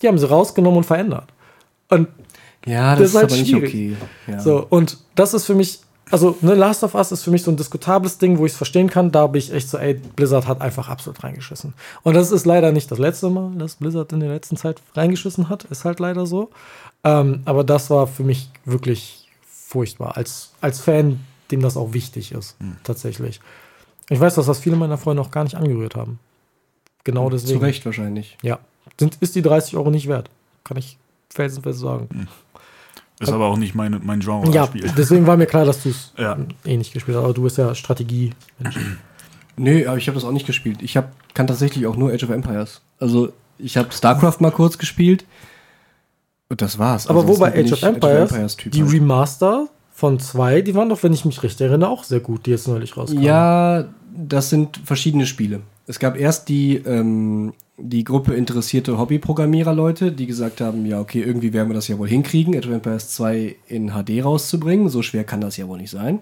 [0.00, 1.24] Die haben sie rausgenommen und verändert.
[1.88, 2.08] Und
[2.66, 3.68] ja, das das, ist ist halt aber nicht schwierig.
[3.68, 3.96] okay.
[4.26, 4.40] Ja.
[4.40, 5.80] so, und das ist für mich,
[6.12, 8.56] also, ne, Last of Us ist für mich so ein diskutables Ding, wo ich es
[8.58, 9.10] verstehen kann.
[9.10, 11.72] Da bin ich echt so, ey, Blizzard hat einfach absolut reingeschissen.
[12.02, 15.48] Und das ist leider nicht das letzte Mal, dass Blizzard in der letzten Zeit reingeschissen
[15.48, 15.64] hat.
[15.64, 16.50] Ist halt leider so.
[17.02, 20.18] Ähm, aber das war für mich wirklich furchtbar.
[20.18, 23.40] Als, als Fan, dem das auch wichtig ist, tatsächlich.
[24.10, 26.18] Ich weiß, dass das viele meiner Freunde auch gar nicht angerührt haben.
[27.04, 27.58] Genau deswegen.
[27.58, 28.36] Zu Recht wahrscheinlich.
[28.42, 28.58] Ja.
[29.00, 30.28] Sind, ist die 30 Euro nicht wert.
[30.62, 30.98] Kann ich
[31.30, 32.28] felsenfest sagen.
[33.22, 34.90] Ist aber auch nicht mein, mein Genre Ja, Spiel.
[34.96, 36.36] deswegen war mir klar, dass du es Ja.
[36.64, 37.24] eh nicht gespielt hast.
[37.24, 38.32] Aber du bist ja Strategie.
[38.58, 38.76] Mensch.
[39.56, 40.82] Nö, aber ich habe das auch nicht gespielt.
[40.82, 42.80] Ich hab, kann tatsächlich auch nur Age of Empires.
[42.98, 45.24] Also, ich habe StarCraft mal kurz gespielt.
[46.48, 47.06] Und das war's.
[47.06, 48.92] Aber wo Ansonsten bei Age of Empires, Typ die halt.
[48.92, 52.50] Remaster von zwei, die waren doch, wenn ich mich recht erinnere, auch sehr gut, die
[52.50, 53.22] jetzt neulich rauskamen.
[53.22, 55.60] Ja, das sind verschiedene Spiele.
[55.86, 61.52] Es gab erst die, ähm, die Gruppe interessierte Hobbyprogrammierer-Leute, die gesagt haben, ja, okay, irgendwie
[61.52, 64.88] werden wir das ja wohl hinkriegen, Age of Empires 2 in HD rauszubringen.
[64.88, 66.20] So schwer kann das ja wohl nicht sein.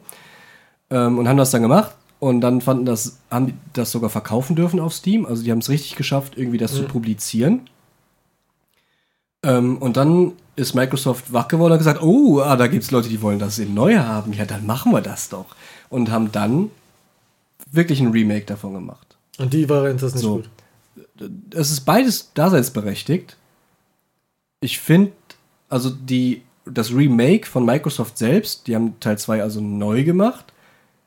[0.90, 1.94] Ähm, und haben das dann gemacht.
[2.18, 5.24] Und dann fanden das, haben die das sogar verkaufen dürfen auf Steam.
[5.26, 7.62] Also die haben es richtig geschafft, irgendwie das zu publizieren.
[9.42, 12.90] Ähm, und dann ist Microsoft wach geworden und hat gesagt, oh, ah, da gibt es
[12.90, 14.34] Leute, die wollen das in neu haben.
[14.34, 15.46] Ja, dann machen wir das doch.
[15.88, 16.70] Und haben dann
[17.72, 19.16] wirklich ein Remake davon gemacht.
[19.38, 20.36] Und die Variante ist nicht So.
[20.36, 20.51] gut.
[21.55, 23.37] Es ist beides daseinsberechtigt.
[24.61, 25.12] Ich finde,
[25.68, 30.53] also die, das Remake von Microsoft selbst, die haben Teil 2 also neu gemacht,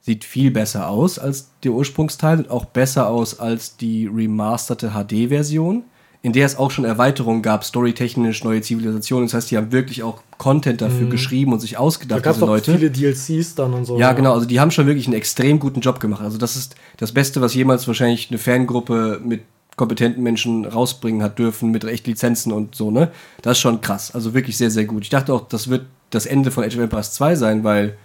[0.02, 5.84] sieht viel besser aus als der Ursprungsteil und auch besser aus als die remasterte HD-Version,
[6.22, 9.28] in der es auch schon Erweiterungen gab, storytechnisch, neue Zivilisationen.
[9.28, 12.38] Das heißt, die haben wirklich auch Content dafür geschrieben und sich Da ausgedacht, gab es
[12.38, 12.78] diese auch Leute.
[12.78, 13.98] viele DLCs dann und so.
[13.98, 14.34] Ja, genau.
[14.34, 16.22] Also die haben schon wirklich einen extrem guten Job gemacht.
[16.22, 19.44] Also das ist das Beste, was jemals wahrscheinlich eine Fangruppe mit
[19.76, 23.12] kompetenten Menschen rausbringen hat dürfen, mit echt Lizenzen und so, ne?
[23.42, 24.14] Das ist schon krass.
[24.14, 25.04] Also wirklich sehr, sehr gut.
[25.04, 27.98] Ich dachte auch, das wird das Ende von Age of Empires 2 sein, weil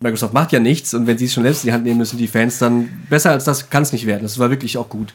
[0.00, 2.18] Microsoft macht ja nichts und wenn sie es schon selbst in die Hand nehmen müssen,
[2.18, 4.22] die Fans, dann besser als das kann es nicht werden.
[4.22, 5.14] Das war wirklich auch gut.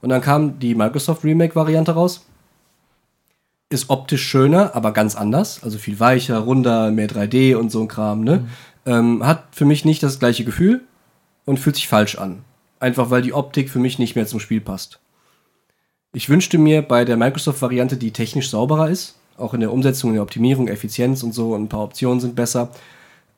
[0.00, 2.26] Und dann kam die Microsoft Remake-Variante raus.
[3.68, 5.62] Ist optisch schöner, aber ganz anders.
[5.62, 8.22] Also viel weicher, runder, mehr 3D und so ein Kram.
[8.22, 8.46] Ne?
[8.84, 10.82] Ähm, hat für mich nicht das gleiche Gefühl
[11.44, 12.44] und fühlt sich falsch an.
[12.78, 15.00] Einfach weil die Optik für mich nicht mehr zum Spiel passt.
[16.12, 20.14] Ich wünschte mir bei der Microsoft-Variante, die technisch sauberer ist, auch in der Umsetzung, in
[20.14, 22.70] der Optimierung, Effizienz und so, und ein paar Optionen sind besser,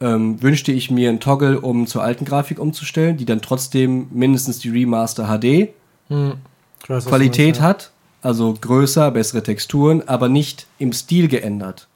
[0.01, 4.61] ähm, wünschte ich mir einen Toggle, um zur alten Grafik umzustellen, die dann trotzdem mindestens
[4.61, 5.71] die Remaster HD
[6.83, 7.67] Ich weiß, Qualität meinst, ja.
[7.67, 7.91] hat,
[8.23, 11.89] also größer, bessere Texturen, aber nicht im Stil geändert.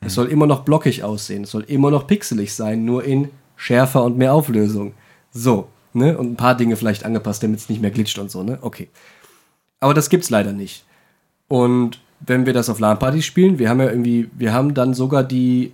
[0.00, 4.04] Es soll immer noch blockig aussehen, es soll immer noch pixelig sein, nur in schärfer
[4.04, 4.92] und mehr Auflösung.
[5.32, 5.68] So,
[5.98, 6.16] ne?
[6.16, 8.58] Und ein paar Dinge vielleicht angepasst, damit es nicht mehr glitscht und so, ne?
[8.62, 8.88] Okay.
[9.80, 10.84] Aber das gibt's leider nicht.
[11.48, 15.22] Und wenn wir das auf LAN-Partys spielen, wir haben ja irgendwie, wir haben dann sogar
[15.22, 15.72] die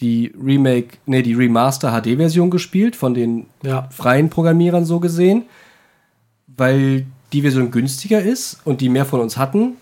[0.00, 3.88] die Remake, nee, die Remaster HD-Version gespielt, von den Ja.
[3.90, 5.44] freien Programmierern so gesehen,
[6.48, 9.74] weil die Version günstiger ist und die mehr von uns hatten,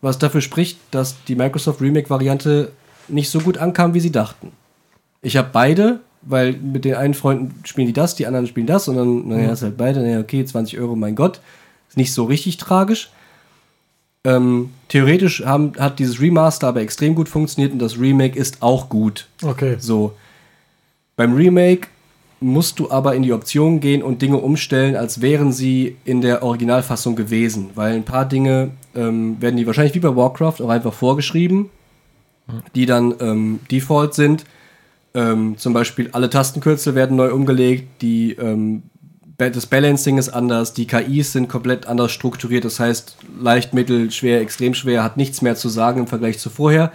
[0.00, 2.72] was dafür spricht, dass die Microsoft Remake-Variante
[3.08, 4.52] nicht so gut ankam, wie sie dachten.
[5.22, 8.88] Ich habe beide, weil mit den einen Freunden spielen die das, die anderen spielen das
[8.88, 11.40] und dann, naja, ist halt beide, naja, okay, 20 Euro, mein Gott.
[11.88, 13.10] Ist nicht so richtig tragisch.
[14.24, 18.88] Ähm, theoretisch haben, hat dieses Remaster aber extrem gut funktioniert und das Remake ist auch
[18.88, 19.28] gut.
[19.42, 19.76] Okay.
[19.78, 20.14] So.
[21.14, 21.88] Beim Remake
[22.40, 26.42] musst du aber in die Optionen gehen und Dinge umstellen, als wären sie in der
[26.42, 27.70] Originalfassung gewesen.
[27.74, 31.70] Weil ein paar Dinge ähm, werden die wahrscheinlich wie bei Warcraft auch einfach vorgeschrieben,
[32.74, 34.44] die dann ähm, Default sind.
[35.16, 38.82] Ähm, zum Beispiel alle Tastenkürzel werden neu umgelegt, die, ähm,
[39.38, 42.66] das Balancing ist anders, die KIs sind komplett anders strukturiert.
[42.66, 46.50] Das heißt, leicht, mittel, schwer, extrem schwer hat nichts mehr zu sagen im Vergleich zu
[46.50, 46.92] vorher.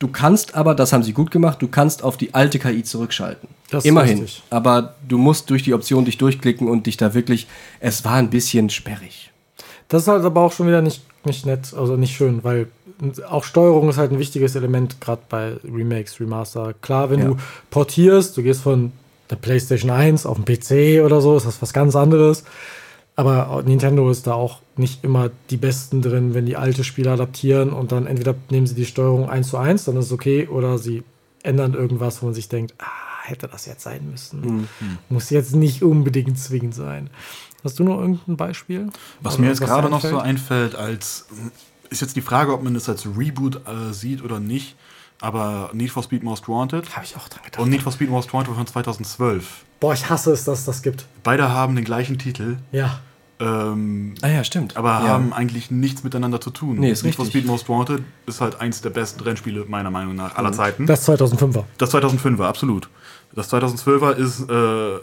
[0.00, 3.48] Du kannst aber, das haben sie gut gemacht, du kannst auf die alte KI zurückschalten.
[3.70, 4.18] Das ist Immerhin.
[4.18, 4.42] richtig.
[4.50, 7.46] Aber du musst durch die Option dich durchklicken und dich da wirklich.
[7.78, 9.30] Es war ein bisschen sperrig.
[9.88, 12.66] Das ist halt aber auch schon wieder nicht, nicht nett, also nicht schön, weil
[13.28, 16.74] auch Steuerung ist halt ein wichtiges Element, gerade bei Remakes, Remaster.
[16.80, 17.28] Klar, wenn Ja.
[17.28, 17.36] du
[17.70, 18.92] portierst, du gehst von
[19.30, 22.44] der PlayStation 1 auf den PC oder so, ist das was ganz anderes.
[23.16, 27.70] Aber Nintendo ist da auch nicht immer die Besten drin, wenn die alte Spiele adaptieren
[27.72, 30.76] und dann entweder nehmen sie die Steuerung 1 zu 1, dann ist es okay, oder
[30.78, 31.02] sie
[31.42, 32.84] ändern irgendwas, wo man sich denkt, ah,
[33.24, 34.68] hätte das jetzt sein müssen.
[35.08, 37.08] Muss jetzt nicht unbedingt zwingend sein.
[37.64, 38.90] Hast du noch irgendein Beispiel?
[39.22, 41.26] Was mir jetzt gerade noch so einfällt, als
[41.90, 44.76] ist jetzt die Frage, ob man es als Reboot äh, sieht oder nicht.
[45.20, 47.60] Aber Need for Speed Most Wanted Habe ich auch dran gedacht.
[47.62, 49.64] und Need for Speed Most Wanted von 2012.
[49.80, 51.06] Boah, ich hasse es, dass es das gibt.
[51.22, 53.00] Beide haben den gleichen Titel, Ja.
[53.40, 54.76] ähm, Ah ja, stimmt.
[54.76, 55.08] aber ja.
[55.08, 56.78] haben eigentlich nichts miteinander zu tun.
[56.80, 57.40] Nee, ist Need for richtig.
[57.42, 60.38] Speed Most Wanted ist halt eins der besten Rennspiele meiner Meinung nach Mhm.
[60.38, 60.86] aller Zeiten.
[60.86, 61.64] Das 2005er.
[61.78, 62.88] Das 2005er, absolut.
[63.34, 64.98] Das 2012er ist äh,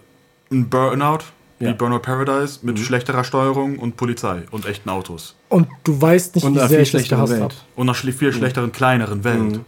[0.51, 1.19] ein Burnout,
[1.59, 1.69] Ja.
[1.69, 2.83] wie Burnout Paradise, mit Mhm.
[2.83, 5.35] schlechterer Steuerung und Polizei und echten Autos.
[5.49, 7.41] Und du weißt nicht, Und wie einer sehr viel ich das schlechteren gehasst Welt.
[7.43, 7.53] habe.
[7.75, 9.39] Und einer schle- viel schlechteren, kleineren Welt.
[9.39, 9.65] Mhm.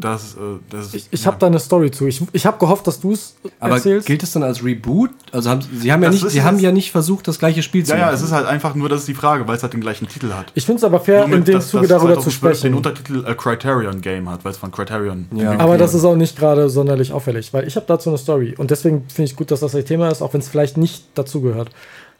[0.00, 0.38] Das, äh,
[0.70, 2.06] das ist, Ich, ich habe da eine Story zu.
[2.06, 4.06] Ich, ich habe gehofft, dass du es Aber erzählst.
[4.06, 5.10] gilt es dann als Reboot?
[5.32, 7.92] Also haben, sie haben ja nicht, sie haben ja nicht versucht, das gleiche Spiel zu
[7.92, 8.14] Ja, ja, machen.
[8.16, 10.32] es ist halt einfach nur, das ist die Frage, weil es halt den gleichen Titel
[10.32, 10.52] hat.
[10.54, 12.40] ich finde es aber fair, Nur mit, in dem dass- Zuge dass darüber zu 2012
[12.52, 12.74] Den sprechen.
[12.74, 15.26] Untertitel äh, Criterion Game hat, weil es von Criterion.
[15.34, 15.58] Ja.
[15.58, 18.54] Aber das ist auch nicht gerade sonderlich auffällig, weil ich habe dazu eine Story.
[18.56, 21.04] Und deswegen finde ich gut, dass das ein Thema ist, auch wenn es vielleicht nicht
[21.14, 21.70] dazugehört.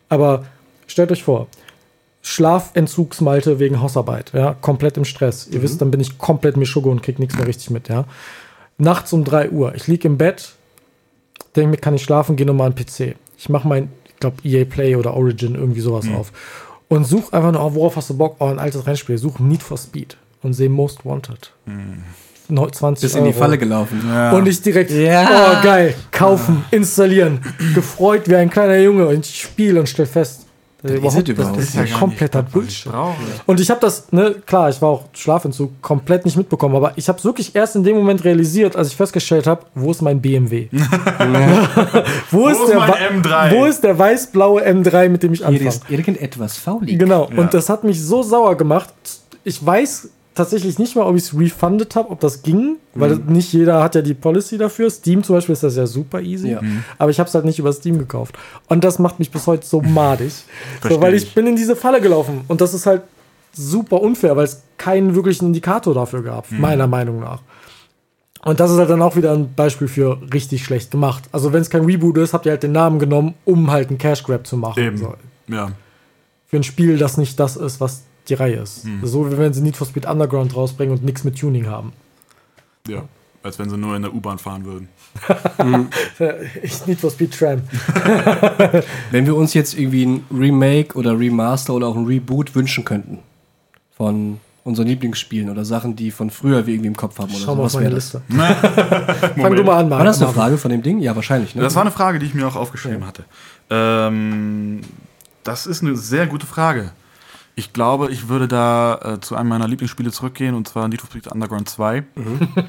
[0.08, 0.44] Aber
[0.86, 1.46] stellt euch vor,
[2.22, 5.48] Schlafentzugsmalte wegen Hausarbeit, ja, komplett im Stress.
[5.50, 8.04] Ihr wisst, dann bin ich komplett Mischugge und krieg nichts mehr richtig mit, ja.
[8.78, 10.52] Nachts um 3 Uhr, ich lieg im Bett,
[11.56, 13.16] denke mir, kann ich schlafen, gehe nochmal an den PC.
[13.38, 16.32] Ich mache mein, ich glaube, EA Play oder Origin, irgendwie sowas auf.
[16.88, 18.36] Und such einfach nur, oh, worauf hast du Bock?
[18.40, 19.16] Oh, ein altes Rennspiel.
[19.16, 21.52] Such Need for Speed und sehe Most Wanted.
[22.48, 23.32] Neu- 20 Bist in die.
[23.32, 24.00] Falle gelaufen.
[24.34, 25.58] Und ich direkt, Ja.
[25.60, 27.40] oh geil, kaufen, installieren.
[27.74, 30.46] Gefreut wie ein kleiner Junge und ich spiele und stell fest,
[30.82, 31.28] das, ist es überhaupt?
[31.38, 32.92] das Das ist ja kompletter Bullshit.
[33.46, 37.08] Und ich habe das, ne, klar, ich war auch Schlafentzug, komplett nicht mitbekommen, aber ich
[37.08, 40.20] habe es wirklich erst in dem Moment realisiert, als ich festgestellt habe, wo ist mein
[40.20, 40.68] BMW?
[42.30, 43.50] wo, ist ist der, mein wa- M3?
[43.52, 45.68] Wo ist der weiß-blaue M3, mit dem ich Hier anfange?
[45.68, 46.98] ist irgendetwas faulig.
[46.98, 47.38] Genau, Ja.
[47.40, 48.92] und das hat mich so sauer gemacht.
[49.44, 50.10] Ich weiß
[50.42, 53.32] tatsächlich nicht mal, ob ich es refunded habe, ob das ging, weil Mhm.
[53.32, 54.90] nicht jeder hat ja die Policy dafür.
[54.90, 56.60] Steam zum Beispiel ist das ja super easy, Ja.
[56.98, 58.36] aber ich habe es halt nicht über Steam gekauft.
[58.68, 60.32] Und das macht mich bis heute so madig,
[60.88, 61.34] so, weil ich ich.
[61.34, 63.02] bin in diese Falle gelaufen und das ist halt
[63.52, 66.60] super unfair, weil es keinen wirklichen Indikator dafür gab, Mhm.
[66.60, 67.40] meiner Meinung nach.
[68.42, 71.24] Und das ist halt dann auch wieder ein Beispiel für richtig schlecht gemacht.
[71.30, 73.98] Also wenn es kein Reboot ist, habt ihr halt den Namen genommen, um halt einen
[73.98, 74.82] Cash Grab zu machen.
[74.82, 74.96] Eben.
[74.96, 75.14] So
[75.48, 75.72] Ja.
[76.46, 78.84] für ein Spiel, das nicht das ist, was die Reihe ist.
[78.84, 79.00] Hm.
[79.04, 81.92] So wie wenn sie Need for Speed Underground rausbringen und nichts mit Tuning haben.
[82.88, 83.02] ja.
[83.42, 84.88] Als wenn sie nur in der U-Bahn fahren würden.
[86.62, 87.62] Ich Need for Speed Tram.
[89.10, 93.20] Wenn wir uns jetzt irgendwie ein Remake oder Remaster oder auch ein Reboot wünschen könnten
[93.96, 97.56] von unseren Lieblingsspielen oder Sachen, die von früher wir irgendwie im Kopf haben oder Schau
[97.56, 98.12] so, was meine wäre das?
[98.12, 98.22] Liste.
[99.40, 100.36] Fang du mal an, War das eine Marc.
[100.36, 100.98] Frage von dem Ding?
[100.98, 101.54] Ja, wahrscheinlich.
[101.54, 101.62] Ne?
[101.62, 103.24] Das war eine Frage, die ich mir auch aufgeschrieben hatte.
[103.70, 104.82] Ähm,
[105.44, 106.92] das ist eine sehr gute Frage.
[107.56, 111.10] Ich glaube, ich würde da äh, zu einem meiner Lieblingsspiele zurückgehen und zwar Need for
[111.10, 112.04] Speed Underground 2.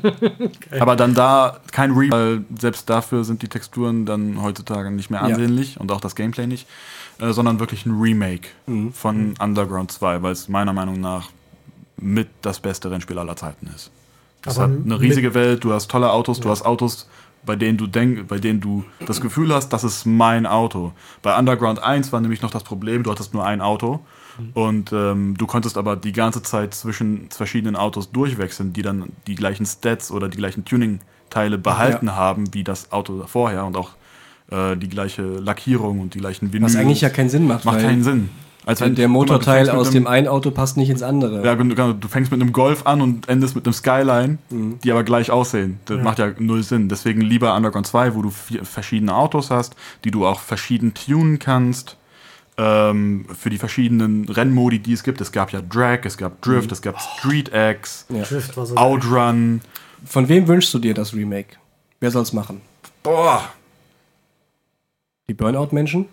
[0.79, 5.21] Aber dann da kein Re, weil selbst dafür sind die Texturen dann heutzutage nicht mehr
[5.21, 5.27] Ja.
[5.27, 6.67] ansehnlich und auch das Gameplay nicht,
[7.19, 8.49] äh, sondern wirklich ein Remake
[8.93, 11.29] von Underground 2, weil es meiner Meinung nach
[11.97, 13.91] mit das beste Rennspiel aller Zeiten ist.
[14.43, 17.07] Es hat eine riesige Welt, du hast tolle Autos, du hast Autos
[17.45, 20.91] bei denen du denk, bei denen du das Gefühl hast, das ist mein Auto.
[21.21, 23.99] Bei Underground 1 war nämlich noch das Problem, du hattest nur ein Auto
[24.53, 29.35] und ähm, du konntest aber die ganze Zeit zwischen verschiedenen Autos durchwechseln, die dann die
[29.35, 33.91] gleichen Stats oder die gleichen Tuning-Teile behalten haben wie das Auto vorher und auch
[34.51, 36.73] äh, die gleiche Lackierung und die gleichen Vinyls.
[36.73, 37.65] Was eigentlich ja keinen Sinn macht.
[37.65, 38.29] macht keinen Sinn.
[38.63, 41.43] Als Der, wenn- der Motorteil aus dem einen Auto passt nicht ins andere.
[41.43, 44.77] ja, genau, du fängst mit einem Golf an und endest mit einem Skyline, Mhm.
[44.83, 45.79] die aber gleich aussehen.
[45.85, 46.87] Das macht ja null Sinn.
[46.87, 51.39] Deswegen lieber Underground 2, wo du vier verschiedene Autos hast, die du auch verschieden tunen
[51.39, 51.97] kannst.
[52.57, 55.21] Ähm, für die verschiedenen Rennmodi, die es gibt.
[55.21, 56.73] Es gab ja Drag, es gab Drift, Mhm.
[56.73, 58.25] es gab Street X, Ja.
[58.25, 59.61] So Outrun.
[60.05, 61.55] Von wem wünschst du dir das Remake?
[61.99, 62.61] Wer soll's machen?
[63.03, 63.49] Boah,
[65.29, 66.07] Die Burnout-Menschen?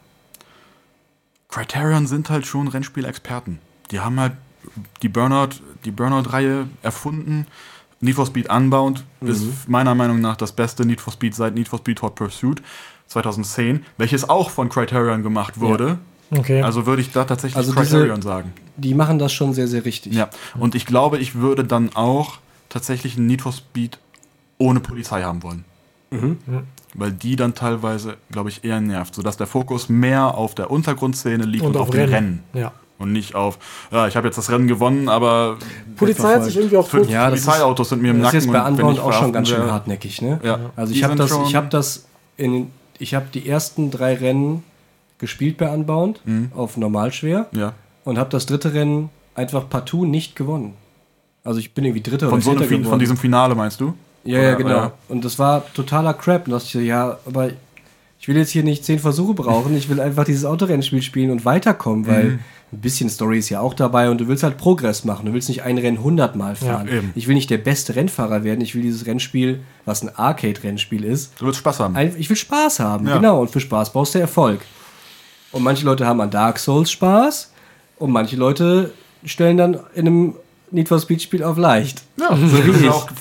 [1.49, 3.59] Criterion sind halt schon Rennspielexperten.
[3.91, 4.35] Die haben halt
[5.03, 5.49] die Burnout,
[5.85, 7.47] die Burnout-Reihe erfunden.
[8.01, 11.67] Need for Speed Unbound ist meiner Meinung nach das beste Need for Speed seit Need
[11.69, 12.63] for Speed Hot Pursuit
[13.09, 15.99] 2010, welches auch von Criterion gemacht wurde.
[16.31, 16.63] Okay.
[16.63, 18.53] Also würde ich da tatsächlich Also diese- Criterion sagen.
[18.77, 20.13] Die machen das schon sehr, sehr richtig.
[20.15, 20.29] Ja.
[20.59, 23.99] Und ich glaube, ich würde dann auch tatsächlich ein Need for Speed
[24.59, 25.65] ohne Polizei haben wollen.
[26.95, 31.45] Weil die dann teilweise, glaube ich, eher nervt, sodass der Fokus mehr auf der Untergrundszene
[31.45, 32.43] liegt und, auf, den Rennen.
[32.55, 32.73] Ja.
[32.99, 33.59] Und nicht auf,
[33.93, 35.57] ja, ich habe jetzt das Rennen gewonnen, aber
[35.97, 37.09] Polizei hat sich irgendwie auch fünf.
[37.09, 38.55] Ja, das ist- Polizeiautos sind mir im Das ist Nacken.
[38.55, 40.41] jetzt bei und wenn Unbound auch schon ganz schön hartnäckig, ne?
[40.43, 40.59] Ja.
[40.77, 42.07] Also ich habe das, ich habe das
[42.37, 44.65] in, ich habe die ersten drei Rennen
[45.19, 46.51] gespielt bei Unbound Mhm.
[46.55, 47.73] auf Normalschwer Ja.
[48.05, 50.75] und habe das dritte Rennen einfach partout nicht gewonnen.
[51.45, 52.91] Also ich bin irgendwie Dritter Von, oder so einem, Vierter geworden.
[52.91, 53.95] von diesem Finale meinst du?
[54.25, 54.71] Ja, ja, genau.
[54.71, 54.93] ja.
[55.09, 56.47] Und das war totaler Crap.
[56.47, 57.51] Und da dachte ich so, ja, aber
[58.21, 59.75] ich will jetzt hier nicht zehn Versuche brauchen.
[59.77, 62.39] Ich will einfach dieses Autorennspiel spielen und weiterkommen, weil Mhm.
[62.73, 65.25] ein bisschen Story ist ja auch dabei und du willst halt Progress machen.
[65.27, 66.89] Du willst nicht ein Rennen hundertmal fahren.
[66.93, 68.61] Ja, ich will nicht der beste Rennfahrer werden.
[68.61, 71.97] Ich will dieses Rennspiel, was ein Arcade-Rennspiel ist, Du willst Spaß haben.
[71.97, 73.07] ein, ich will Spaß haben.
[73.07, 73.17] Ja.
[73.17, 73.41] Genau.
[73.41, 74.61] Und für Spaß brauchst du Erfolg.
[75.53, 77.53] Und manche Leute haben an Dark Souls Spaß
[77.99, 78.93] und manche Leute
[79.25, 80.35] stellen dann in einem
[80.71, 82.03] Need for Speed Spiel auf leicht.
[82.21, 82.89] ja, so wie ich.
[82.91, 83.17] auch kein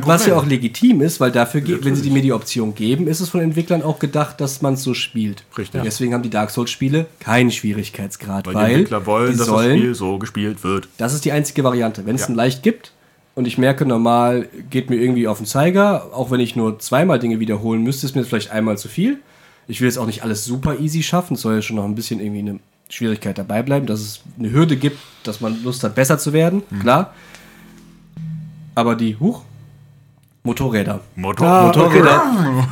[0.00, 0.02] Problem.
[0.06, 3.08] Was ja auch legitim ist, weil dafür, ge- wenn sie die mir die Option geben,
[3.08, 5.42] ist es von Entwicklern auch gedacht, dass man es so spielt.
[5.58, 5.82] Richtig.
[5.82, 9.70] Deswegen haben die Dark Souls-Spiele keinen Schwierigkeitsgrad, weil, weil, die Entwickler wollen, die dass sollen,
[9.70, 10.88] das Spiel so gespielt wird.
[10.98, 12.06] das ist die einzige Variante.
[12.06, 12.28] Wenn es Ja.
[12.28, 12.92] ein Leicht gibt
[13.34, 17.18] und ich merke, normal geht mir irgendwie auf den Zeiger, auch wenn ich nur zweimal
[17.18, 19.18] Dinge wiederholen müsste, ist mir das vielleicht einmal zu viel.
[19.68, 21.94] Ich will jetzt auch nicht alles super easy schaffen, es soll ja schon noch ein
[21.94, 22.58] bisschen irgendwie eine
[22.88, 26.62] Schwierigkeit dabei bleiben, dass es eine Hürde gibt, dass man Lust hat, besser zu werden,
[26.70, 26.80] Mhm.
[26.80, 27.14] klar.
[28.74, 29.42] Aber die, huch,
[30.44, 31.00] Motorräder.
[31.14, 31.46] Motor.
[31.46, 32.22] Ah, Motorräder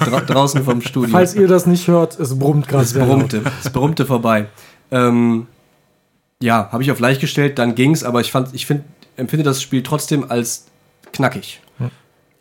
[0.04, 1.08] dra draußen vom Studio.
[1.10, 3.08] Falls ihr das nicht hört, es brummt gerade laut.
[3.08, 4.46] Brummte, das Brummte vorbei.
[4.90, 5.46] Ähm,
[6.42, 8.82] ja, habe ich auf leicht gestellt, dann ging's, aber ich fand, ich find,
[9.16, 10.66] empfinde das Spiel trotzdem als
[11.12, 11.60] knackig.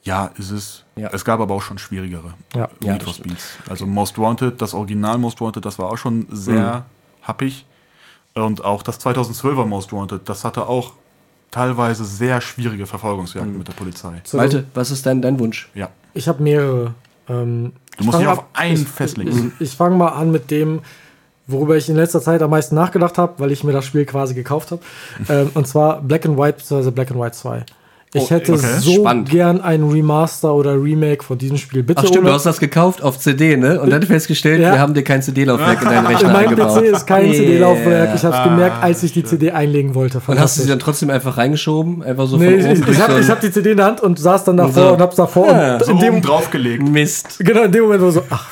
[0.03, 0.83] Ja, ist es.
[0.95, 1.09] Ja.
[1.11, 2.69] Es gab aber auch schon schwierigere Ja.
[2.83, 3.25] Ja, Need das for.
[3.25, 3.57] Speeds.
[3.69, 6.85] Also Most Wanted, das Original Most Wanted, das war auch schon sehr
[7.21, 7.65] happig.
[8.33, 10.93] Und auch das 2012er Most Wanted, das hatte auch
[11.51, 14.21] teilweise sehr schwierige Verfolgungsjagden mit der Polizei.
[14.23, 15.69] So, Malte, was ist dein, dein Wunsch?
[15.73, 15.89] Ja.
[16.13, 16.93] Ich habe mehrere.
[17.27, 19.53] Ähm, Du musst ich dich auf einen ich, festlegen.
[19.59, 20.79] Ich, ich fange mal an mit dem,
[21.47, 24.33] worüber ich in letzter Zeit am meisten nachgedacht habe, weil ich mir das Spiel quasi
[24.33, 24.81] gekauft habe.
[25.29, 26.91] ähm, und zwar Black and White bzw.
[26.91, 27.65] Black and White 2.
[28.11, 28.65] Ich Oh, hätte okay.
[28.79, 29.29] so Spannend.
[29.29, 31.83] gern ein Remaster oder Remake von diesem Spiel.
[31.83, 33.79] Bitte Ach stimmt, ohne- du hast das gekauft auf CD, ne?
[33.79, 34.71] Und dann festgestellt, Ja.
[34.73, 36.75] wir haben dir kein CD-Laufwerk in deinen Rechner in meinem eingebaut.
[36.81, 37.33] PC ist kein Yeah.
[37.35, 38.15] CD-Laufwerk.
[38.15, 40.19] Ich habe es gemerkt, als ich die CD einlegen wollte.
[40.25, 42.01] Und hast du sie dann trotzdem einfach reingeschoben?
[42.01, 44.01] Einfach so Nee, von ich, oben ich, ich habe hab die CD in der Hand
[44.01, 44.93] und saß dann davor so.
[44.93, 45.47] und hab's davor.
[45.47, 46.89] Ja, und So in oben dem, draufgelegt.
[46.89, 47.37] Mist.
[47.45, 48.47] genau in dem Moment war so, ach,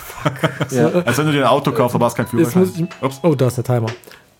[0.69, 0.89] Ja.
[1.03, 2.69] Als wenn du dir ein Auto kaufst, aber hast kein Führerschein.
[2.75, 3.19] ich, Ups.
[3.23, 3.87] oh, da ist der Timer.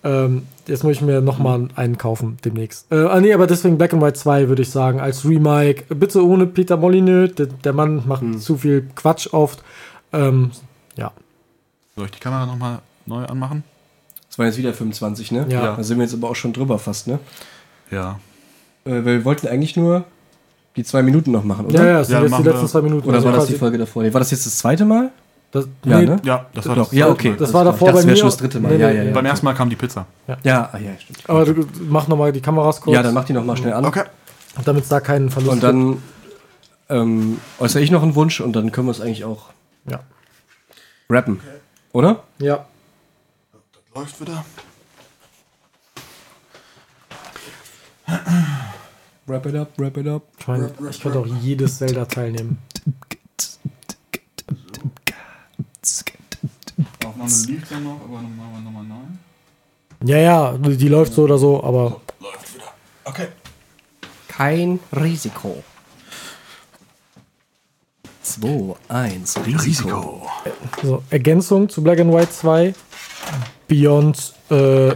[0.04, 2.90] Ähm, jetzt muss ich mir nochmal einen kaufen demnächst.
[2.92, 5.92] Äh, ah, nee, aber deswegen Black and White 2 würde ich sagen, als Remake.
[5.94, 7.34] Bitte ohne Peter Molyneux.
[7.34, 8.38] Der, der Mann macht Hm.
[8.38, 9.62] zu viel Quatsch oft.
[10.12, 10.50] Ähm,
[10.96, 11.10] ja.
[11.96, 13.64] Soll ich die Kamera nochmal neu anmachen?
[14.28, 15.46] Das waren jetzt wieder 25, ne?
[15.48, 15.74] Ja.
[15.76, 17.18] Da sind wir jetzt aber auch schon drüber fast, ne?
[17.90, 18.20] Ja.
[18.84, 20.04] Äh, weil wir wollten eigentlich nur
[20.76, 21.88] die zwei Minuten noch machen, Ja, oder?
[21.90, 23.08] ja, es sind Ja, jetzt die letzten zwei Minuten.
[23.08, 24.02] Oder Also war das quasi- die Folge davor?
[24.04, 25.10] Nee, war das jetzt das zweite Mal?
[25.50, 26.20] Das, Ja, nee, ne?
[26.24, 26.92] Ja, das war Doch, das.
[26.94, 27.30] ja, okay.
[27.30, 27.36] Mal.
[27.38, 28.16] Das war davor bei das wäre mir.
[28.18, 28.72] schon das dritte Mal.
[28.72, 29.12] Nee, ja, nee, ja, ja.
[29.12, 30.06] Beim ersten Mal kam die Pizza.
[30.42, 31.20] Ja, ah, ja, stimmt.
[31.26, 33.84] Aber du, mach nochmal die Kameras kurz, Ja, dann mach die nochmal schnell an.
[33.84, 34.04] Okay.
[34.64, 36.02] damit es da keinen Verlust Und dann
[36.90, 39.48] ähm, äußere ich noch einen Wunsch und dann können wir es eigentlich auch
[39.86, 39.92] gibt.
[39.92, 40.00] Ja.
[41.08, 41.40] rappen.
[41.92, 42.22] Oder?
[42.38, 42.66] ja.
[43.94, 44.44] Läuft wieder.
[49.26, 50.22] Wrap it up, wrap it up.
[50.38, 52.58] Ich meine, ich könnte auch jedes Zelda teilnehmen.
[57.20, 58.96] Aufnahme lief ja noch, aber wir nochmal neu.
[60.04, 62.64] Ja, ja, die, die läuft so oder so, aber Läuft wieder.
[63.04, 63.28] Okay.
[64.28, 65.62] Kein Risiko.
[68.22, 69.58] 2, 1, Risiko.
[69.58, 70.26] Risiko.
[70.82, 72.74] So, Ergänzung zu Black and White 2.
[73.66, 74.34] Beyond.
[74.50, 74.94] Äh,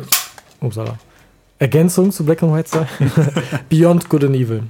[0.60, 0.98] upsala.
[1.58, 2.86] Ergänzung zu Black and White 2.
[3.68, 4.62] Beyond Good and Evil.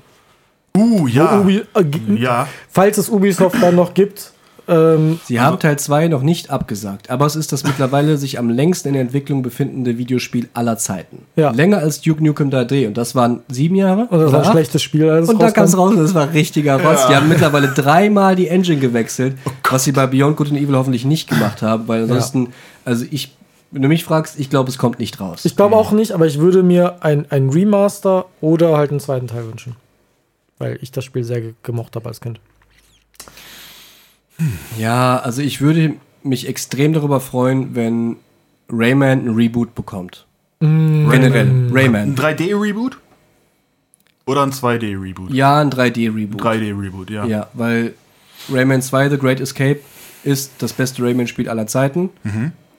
[0.76, 1.40] Uh, ja.
[1.40, 1.84] Ubi, äh,
[2.14, 2.48] Ja.
[2.70, 4.32] Falls es Ubisoft dann noch gibt.
[4.68, 8.48] Ähm, Sie haben Teil 2 noch nicht abgesagt, aber es ist das mittlerweile sich am
[8.48, 11.24] längsten in der Entwicklung befindende Videospiel aller Zeiten.
[11.36, 11.50] Ja.
[11.50, 14.06] Länger als Duke Nukem 3D und das waren sieben Jahre.
[14.10, 14.52] und das war ein acht?
[14.52, 15.10] schlechtes Spiel.
[15.10, 17.06] als Und da kam es raus und das war richtiger Rotz.
[17.08, 20.76] Die haben mittlerweile dreimal die Engine gewechselt, Oh was sie bei Beyond Good and Evil
[20.76, 22.48] hoffentlich nicht gemacht haben, weil ansonsten,
[22.84, 23.34] also ich,
[23.72, 25.44] wenn du mich fragst, ich glaube, es kommt nicht raus.
[25.44, 29.26] Ich glaube auch nicht, aber ich würde mir ein, ein Remaster oder halt einen zweiten
[29.26, 29.76] Teil wünschen.
[30.58, 32.38] Weil ich das Spiel sehr ge- gemocht habe als Kind.
[34.78, 38.16] Ja, also ich würde mich extrem darüber freuen, wenn
[38.68, 40.26] Rayman ein Reboot bekommt.
[40.60, 41.10] Mm.
[41.10, 42.14] Generell, Ein Rayman.
[42.14, 42.98] 3D-Reboot?
[44.26, 45.32] Oder ein 2D-Reboot?
[45.32, 46.40] Ja, ein 3D-Reboot.
[46.40, 47.24] 3D-Reboot, ja.
[47.26, 47.94] Ja, weil
[48.50, 49.80] Rayman 2 The Great Escape
[50.24, 52.10] ist das beste Rayman-Spiel aller Zeiten.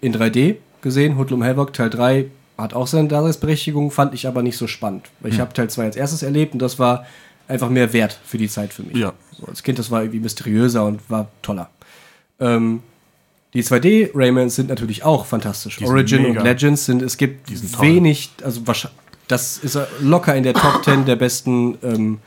[0.01, 1.17] In 3D gesehen.
[1.17, 2.25] Hoodlum Havoc Teil 3
[2.57, 5.09] hat auch seine Daseinsberechtigung, fand ich aber nicht so spannend.
[5.19, 7.05] Weil ich habe Teil 2 als erstes erlebt und das war
[7.47, 8.97] einfach mehr wert für die Zeit für mich.
[8.97, 9.13] Ja.
[9.37, 11.69] So, als Kind, das war irgendwie mysteriöser und war toller.
[12.39, 12.81] Ähm,
[13.53, 15.81] die 2D-Raymans sind natürlich auch fantastisch.
[15.83, 16.39] Origin mega.
[16.39, 20.53] und Legends sind, es gibt Die sind wenig, also wahrscheinlich, das ist locker in der
[20.53, 22.19] Top 10 der besten ähm,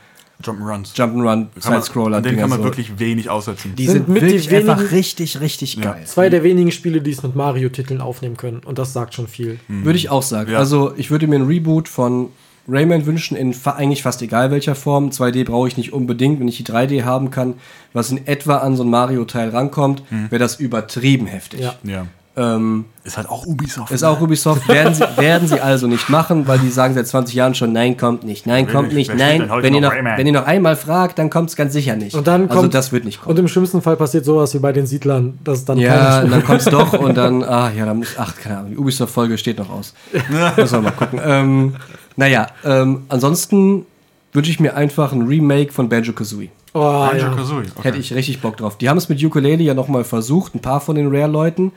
[0.43, 0.95] Jump'n'Runs.
[0.95, 2.21] Jump'n'Run, Kann man- Side-Scroller.
[2.21, 2.65] denen kann man so.
[2.65, 3.75] wirklich wenig aussetzen.
[3.75, 5.93] Die Sind sind, mit wirklich einfach wenigen- richtig, richtig Ja.
[5.93, 6.05] geil.
[6.07, 8.61] Zwei der wenigen Spiele, die es mit Mario-Titeln aufnehmen können.
[8.65, 9.59] Und das sagt schon viel.
[9.69, 10.53] Würde ich auch sagen.
[10.53, 10.59] Ja.
[10.59, 12.29] Also, ich würde mir ein Reboot von
[12.69, 15.11] Rayman wünschen, in fa eigentlich fast egal welcher Form.
[15.11, 16.41] 2D brauche ich nicht unbedingt.
[16.41, 17.55] Wenn ich die 3D haben kann,
[17.93, 21.61] was in etwa an so ein Mario-Teil rankommt, wäre das übertrieben heftig.
[21.61, 21.75] Ja.
[21.85, 22.07] ja.
[22.39, 23.91] Ähm, Ist halt auch Ubisoft.
[23.91, 24.69] ist auch Ubisoft.
[24.69, 27.97] werden, sie, werden sie also nicht machen, weil die sagen seit 20 Jahren schon, nein,
[27.97, 29.49] kommt nicht, nein, kommt nicht, nein.
[29.63, 32.15] Wenn ihr, noch wenn ihr noch einmal fragt, dann kommt es ganz sicher nicht.
[32.15, 33.31] Und dann also kommt- das wird nicht kommen.
[33.31, 36.45] Und im schlimmsten Fall passiert sowas wie bei den Siedlern, dass dann Ja, und dann
[36.45, 39.71] kommt's doch und dann, ah ja, dann muss, ach, keine Ahnung, die Ubisoft-Folge steht noch
[39.71, 39.95] aus.
[40.59, 41.19] Müssen wir mal gucken.
[41.25, 41.77] Ähm,
[42.17, 43.87] naja, ähm, ansonsten
[44.33, 46.51] wünsche ich mir einfach ein Remake von Banjo-Kazooie.
[46.75, 47.35] Oh, Banjo ja.
[47.35, 47.65] Kazooie.
[47.75, 47.89] Okay.
[47.89, 48.77] Hätte ich richtig Bock drauf.
[48.77, 51.73] Die haben es mit Ukulele ja nochmal versucht, ein paar von den Rare-Leuten,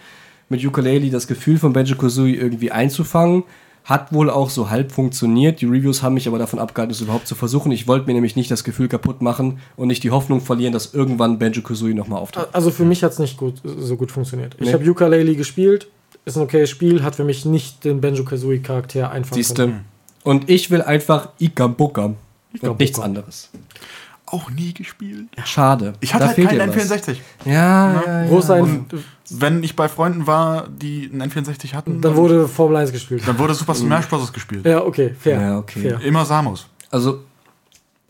[0.49, 3.43] mit Ukulele das Gefühl von Banjo-Kazooie irgendwie einzufangen.
[3.85, 5.61] Hat wohl auch so halb funktioniert.
[5.61, 7.71] Die Reviews haben mich aber davon abgehalten, es überhaupt zu versuchen.
[7.71, 10.93] Ich wollte mir nämlich nicht das Gefühl kaputt machen und nicht die Hoffnung verlieren, dass
[10.93, 12.49] irgendwann Banjo-Kazooie nochmal auftaucht.
[12.51, 14.55] Also für mich hat es nicht gut, so gut funktioniert.
[14.59, 14.73] Ich Nee.
[14.73, 15.87] habe Ukulele gespielt,
[16.25, 19.63] ist ein okayes Spiel, hat für mich nicht den Banjo-Kazooie-Charakter einfangen Siehste.
[19.67, 19.85] können.
[20.23, 22.15] Und ich will einfach Ikam Bukam.
[22.61, 23.09] Und nichts Bukam.
[23.11, 23.49] anderes.
[24.25, 25.25] Auch nie gespielt.
[25.43, 25.93] Schade.
[26.01, 26.91] Ich hatte Da halt keinen dir was.
[26.91, 27.17] N64.
[27.45, 27.51] Ja,
[28.05, 28.27] ja, ja.
[28.27, 28.85] Großer Und
[29.31, 33.23] wenn ich bei Freunden war, die einen N64 hatten, Dann wurde Formel 1 gespielt.
[33.27, 34.31] dann wurde Super Smash Bros.
[34.31, 34.65] gespielt.
[34.65, 35.41] Ja, okay, fair.
[35.41, 35.81] Ja, okay.
[35.81, 36.01] fair.
[36.01, 36.67] Immer Samus.
[36.91, 37.21] Also,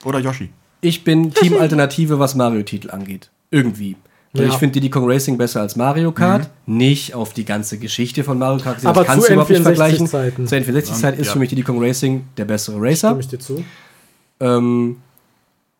[0.04, 0.50] Oder Yoshi.
[0.82, 3.30] ich bin Team Alternative, was Mario-Titel angeht.
[3.52, 3.96] Irgendwie.
[4.34, 4.44] Ja.
[4.46, 6.50] ich finde Diddy Kong Racing besser als Mario Kart.
[6.68, 8.76] Nicht auf die ganze Geschichte von Mario Kart.
[8.76, 10.06] gesehen, Aber das kannst du überhaupt nicht vergleichen.
[10.08, 10.48] N64-Zeiten.
[10.48, 11.34] Zu N64-Zeit ist Ja.
[11.34, 13.10] für mich Diddy Kong Racing der bessere Racer.
[13.10, 13.64] Stimme ich dir zu.
[14.40, 14.98] Ähm,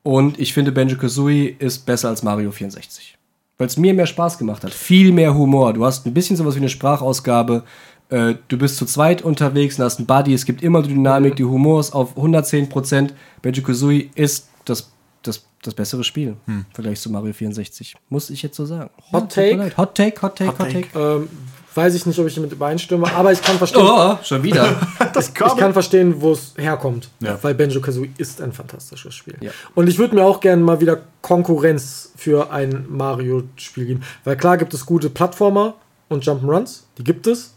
[0.04, 3.18] und ich finde Banjo-Kazooie ist besser als Mario 64.
[3.58, 4.74] Weil es mir mehr Spaß gemacht hat.
[4.74, 5.74] Viel mehr Humor.
[5.74, 7.64] Du hast ein bisschen sowas wie eine Sprachausgabe.
[8.10, 10.34] Äh, du bist zu zweit unterwegs und hast einen Buddy.
[10.34, 11.36] Es gibt immer die Dynamik.
[11.36, 13.12] Die Humor ist auf 110%.
[13.44, 14.92] Banjo-Kazooie ist das,
[15.24, 17.96] das, das bessere Spiel im Vergleich zu Mario 64.
[18.10, 18.90] Muss ich jetzt so sagen.
[19.12, 19.78] Hot mir Take?
[19.78, 20.88] Hot Take, Hot Take, Hot Hot Take.
[20.92, 21.00] Take.
[21.00, 21.30] Ähm,
[21.76, 24.76] weiß ich nicht, ob ich damit übereinstimme, aber ich kann verstehen, Oh, schon wieder.
[25.14, 27.10] Das ich kann verstehen, wo es herkommt.
[27.20, 27.38] Ja.
[27.42, 29.36] Weil Banjo Kazooie ist ein fantastisches Spiel.
[29.42, 29.52] Ja.
[29.76, 34.04] Und ich würde mir auch gerne mal wieder Konkurrenz für ein Mario-Spiel geben.
[34.24, 35.76] Weil klar gibt es gute Plattformer
[36.10, 37.56] und Jump'n'Runs, die gibt es.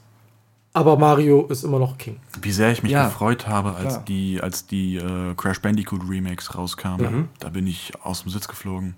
[0.74, 2.16] Aber Mario ist immer noch King.
[2.40, 3.04] Wie sehr ich mich Ja.
[3.06, 4.04] gefreut habe, als Klar.
[4.08, 7.28] die, als die äh, Crash Bandicoot Remakes rauskamen.
[7.40, 8.94] Da bin ich aus dem Sitz geflogen.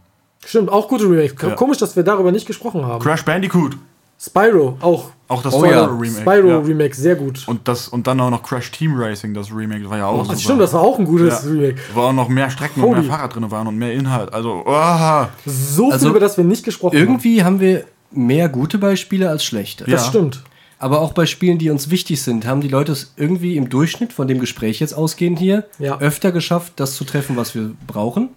[0.47, 1.35] Stimmt, auch gute Remakes.
[1.43, 1.51] Ja.
[1.57, 3.03] Komisch, dass wir darüber nicht gesprochen haben.
[3.03, 3.77] Crash Bandicoot!
[4.21, 5.11] Spyro, auch.
[5.27, 5.85] Auch das Oh ja.
[5.87, 6.21] Remake.
[6.21, 6.59] Spyro ja.
[6.59, 7.43] Remake, sehr gut.
[7.47, 10.21] Und, das, und dann auch noch Crash Team Racing, das Remake, das war ja auch
[10.21, 10.39] Ach, super.
[10.39, 11.51] stimmt, das war auch ein gutes Ja.
[11.51, 11.77] Remake.
[11.93, 13.01] Wo auch noch mehr Strecken und Holy.
[13.01, 14.33] mehr Fahrrad drin waren und mehr Inhalt.
[14.33, 17.01] Also, oh, So Also, viel, über das wir nicht gesprochen haben.
[17.03, 19.85] Irgendwie haben wir mehr gute Beispiele als schlechte.
[19.85, 20.43] Das stimmt.
[20.79, 24.13] Aber auch bei Spielen, die uns wichtig sind, haben die Leute es irgendwie im Durchschnitt
[24.13, 25.99] von dem Gespräch jetzt ausgehend hier Ja.
[26.01, 28.31] öfter geschafft, das zu treffen, was wir brauchen,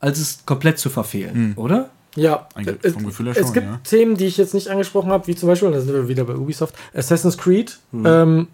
[0.00, 1.90] als es komplett zu verfehlen, oder?
[2.16, 2.46] Ja,
[2.82, 3.80] es, vom Gefühl her es schon, gibt ja.
[3.82, 6.34] Themen, die ich jetzt nicht angesprochen habe, wie zum Beispiel, da sind wir wieder bei
[6.36, 7.78] Ubisoft, Assassin's Creed.
[7.90, 8.06] Hm.
[8.06, 8.48] Ähm,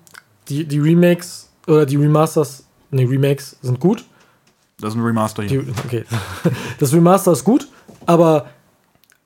[0.48, 4.04] die, die Remakes oder die Remasters, ne, Remakes sind gut.
[4.80, 5.62] das ist ein Remaster hier.
[5.62, 6.04] Die, okay.
[6.78, 7.68] Das Remaster ist gut,
[8.06, 8.46] aber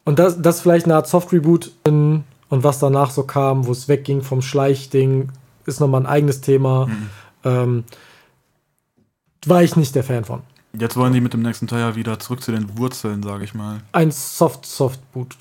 [0.05, 3.89] und das, das vielleicht eine Art Soft-Reboot in- und was danach so kam, wo es
[3.89, 5.31] wegging vom Schleichding,
[5.67, 6.87] ist nochmal ein eigenes Thema.
[6.87, 7.11] Mhm.
[7.45, 7.85] Ähm,
[9.47, 10.43] war ich nicht der Fan von.
[10.79, 13.55] Jetzt wollen die mit dem nächsten Teil ja wieder zurück zu den Wurzeln, sage ich
[13.55, 13.81] mal.
[13.93, 15.37] Ein Soft Soft Boot.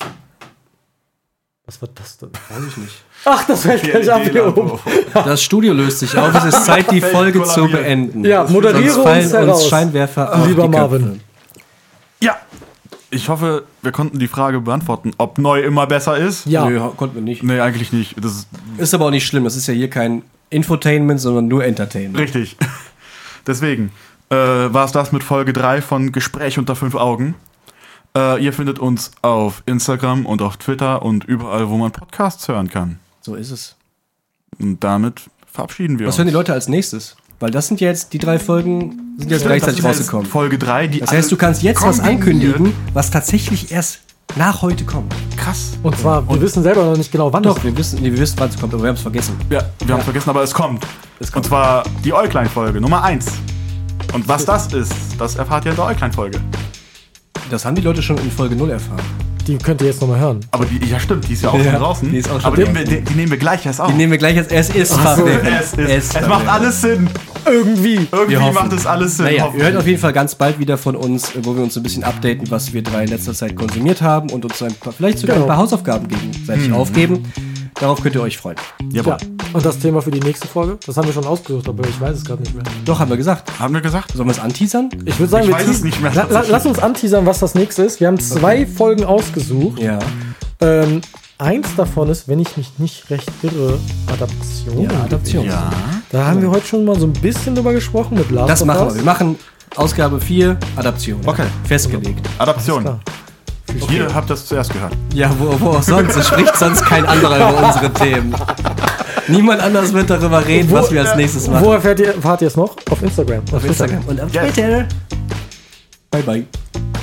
[1.66, 2.30] Was war das denn?
[2.50, 3.04] Weiß ich nicht.
[3.26, 4.80] Ach, das fällt gleich ab hier oben.
[5.14, 6.36] Das Studio löst sich auf.
[6.36, 8.26] Es ist Zeit, die Folge zu beenden.
[8.26, 11.20] Ja, moderiere Sonst fallen uns uns Scheinwerfer Lieber die Köpfe.
[13.14, 16.46] Ich hoffe, wir konnten die Frage beantworten, ob neu immer besser ist.
[16.46, 16.68] Ja.
[16.70, 17.44] Nö, konnten wir nicht.
[17.44, 18.16] Nee, eigentlich nicht.
[18.24, 18.48] Das ist
[18.78, 19.44] Ist aber auch nicht schlimm.
[19.44, 22.18] Das ist ja hier kein Infotainment, sondern nur Entertainment.
[22.20, 22.58] richtig.
[23.48, 23.92] Deswegen
[24.30, 27.36] äh, war es das mit Folge 3 von Gespräch unter fünf Augen.
[28.16, 32.70] Äh, ihr findet uns auf Instagram und auf Twitter und überall, wo man Podcasts hören
[32.70, 33.00] kann.
[33.22, 33.76] So ist es.
[34.60, 36.20] Und damit verabschieden wir Was uns.
[36.20, 37.16] hören die Leute als nächstes?
[37.44, 40.26] Weil das sind jetzt, die drei Folgen sind jetzt gleichzeitig Das ist rausgekommen.
[40.28, 44.00] Folge 3, die Das heißt, du kannst jetzt was ankündigen, was tatsächlich erst
[44.38, 45.14] nach heute kommt.
[45.36, 45.72] Krass.
[45.84, 48.18] Und zwar, wir wissen selber noch nicht genau, wann Doch, das wir wissen, nee, wir
[48.18, 49.36] wissen, wann es kommt, aber wir haben es vergessen.
[49.50, 50.88] Ja, wir haben es vergessen, aber es kommt.
[51.20, 51.46] Es Und kommt.
[51.48, 53.26] zwar die Äuglein-Folge, Nummer 1.
[54.14, 56.40] Und was das ist, das erfahrt ihr in der Äuglein-Folge.
[57.52, 59.33] Das haben die Leute schon in Folge 0 erfahren.
[59.48, 60.40] Die könnt ihr jetzt nochmal hören.
[60.52, 62.10] Aber die, ja stimmt, die ist ja auch Ja, schon draußen.
[62.12, 62.74] die ist auch schon aber die, draußen.
[62.76, 63.88] nehmen wir- die, die nehmen wir gleich erst auf.
[63.92, 64.94] Die nehmen wir gleich als es ist.
[64.98, 67.10] Ach so, es, ist, es, macht alles Sinn.
[67.46, 68.08] Irgendwie.
[68.10, 69.26] Irgendwie macht es alles Sinn.
[69.26, 71.84] Naja, ihr hört auf jeden Fall ganz bald wieder von uns, wo wir uns ein
[71.84, 75.20] bisschen updaten, was wir drei in letzter Zeit konsumiert haben und uns ein paar, vielleicht
[75.20, 75.46] sogar Genau.
[75.46, 76.76] ein paar Hausaufgaben gegenseitig Mhm.
[76.76, 77.24] aufgeben.
[77.84, 78.56] Darauf könnt ihr euch freuen.
[78.94, 79.18] Jawohl.
[79.20, 79.28] Ja.
[79.52, 82.16] Und das Thema für die nächste Folge, das haben wir schon ausgesucht, aber ich weiß
[82.16, 82.64] es gerade nicht mehr.
[82.86, 83.60] Doch, haben wir gesagt.
[83.60, 84.14] Haben wir gesagt?
[84.14, 84.88] Sollen wir es anteasern?
[85.04, 87.56] Ich würde sagen, Ich wir weiß es nicht mehr, La, lass uns anteasern, was das
[87.56, 88.00] nächste ist.
[88.00, 89.80] Wir haben zwei Folgen ausgesucht.
[89.82, 90.00] Ja.
[90.62, 91.02] Ähm,
[91.40, 93.78] eins davon ist, wenn ich mich nicht recht irre,
[94.14, 94.84] Adaption.
[94.84, 95.46] Ja, Adaption.
[95.46, 95.70] Ja.
[96.10, 98.88] Da haben wir heute schon mal so ein bisschen drüber gesprochen mit Last Das machen
[98.88, 98.96] wir.
[98.96, 99.38] Wir machen
[99.76, 101.20] Ausgabe 4, Adaption.
[101.26, 101.48] Okay.
[101.66, 102.30] Festgelegt.
[102.38, 103.02] Adaption.
[103.80, 103.92] Klar.
[103.92, 104.94] Ihr habt das zuerst gehört.
[105.14, 106.16] Ja, wo, wo auch sonst?
[106.16, 108.36] Es spricht sonst kein anderer über unsere Themen.
[109.28, 111.66] Niemand anders wird darüber reden, was wir als nächstes machen.
[111.66, 112.76] Wo erfährt ihr, erfahrt ihr es noch?
[112.90, 113.42] Auf Instagram.
[113.52, 114.04] Auf Instagram.
[114.06, 114.54] Und auf Yes.
[114.54, 114.88] Twitter.
[116.12, 116.46] Bye bye.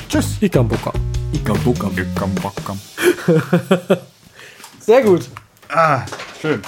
[0.09, 0.37] Tschüss.
[0.41, 0.93] Ikamboka.
[1.33, 2.81] Ikam Komm, komm, komm.
[4.81, 5.29] Sehr gut.
[5.69, 6.01] Ah,
[6.41, 6.61] schön.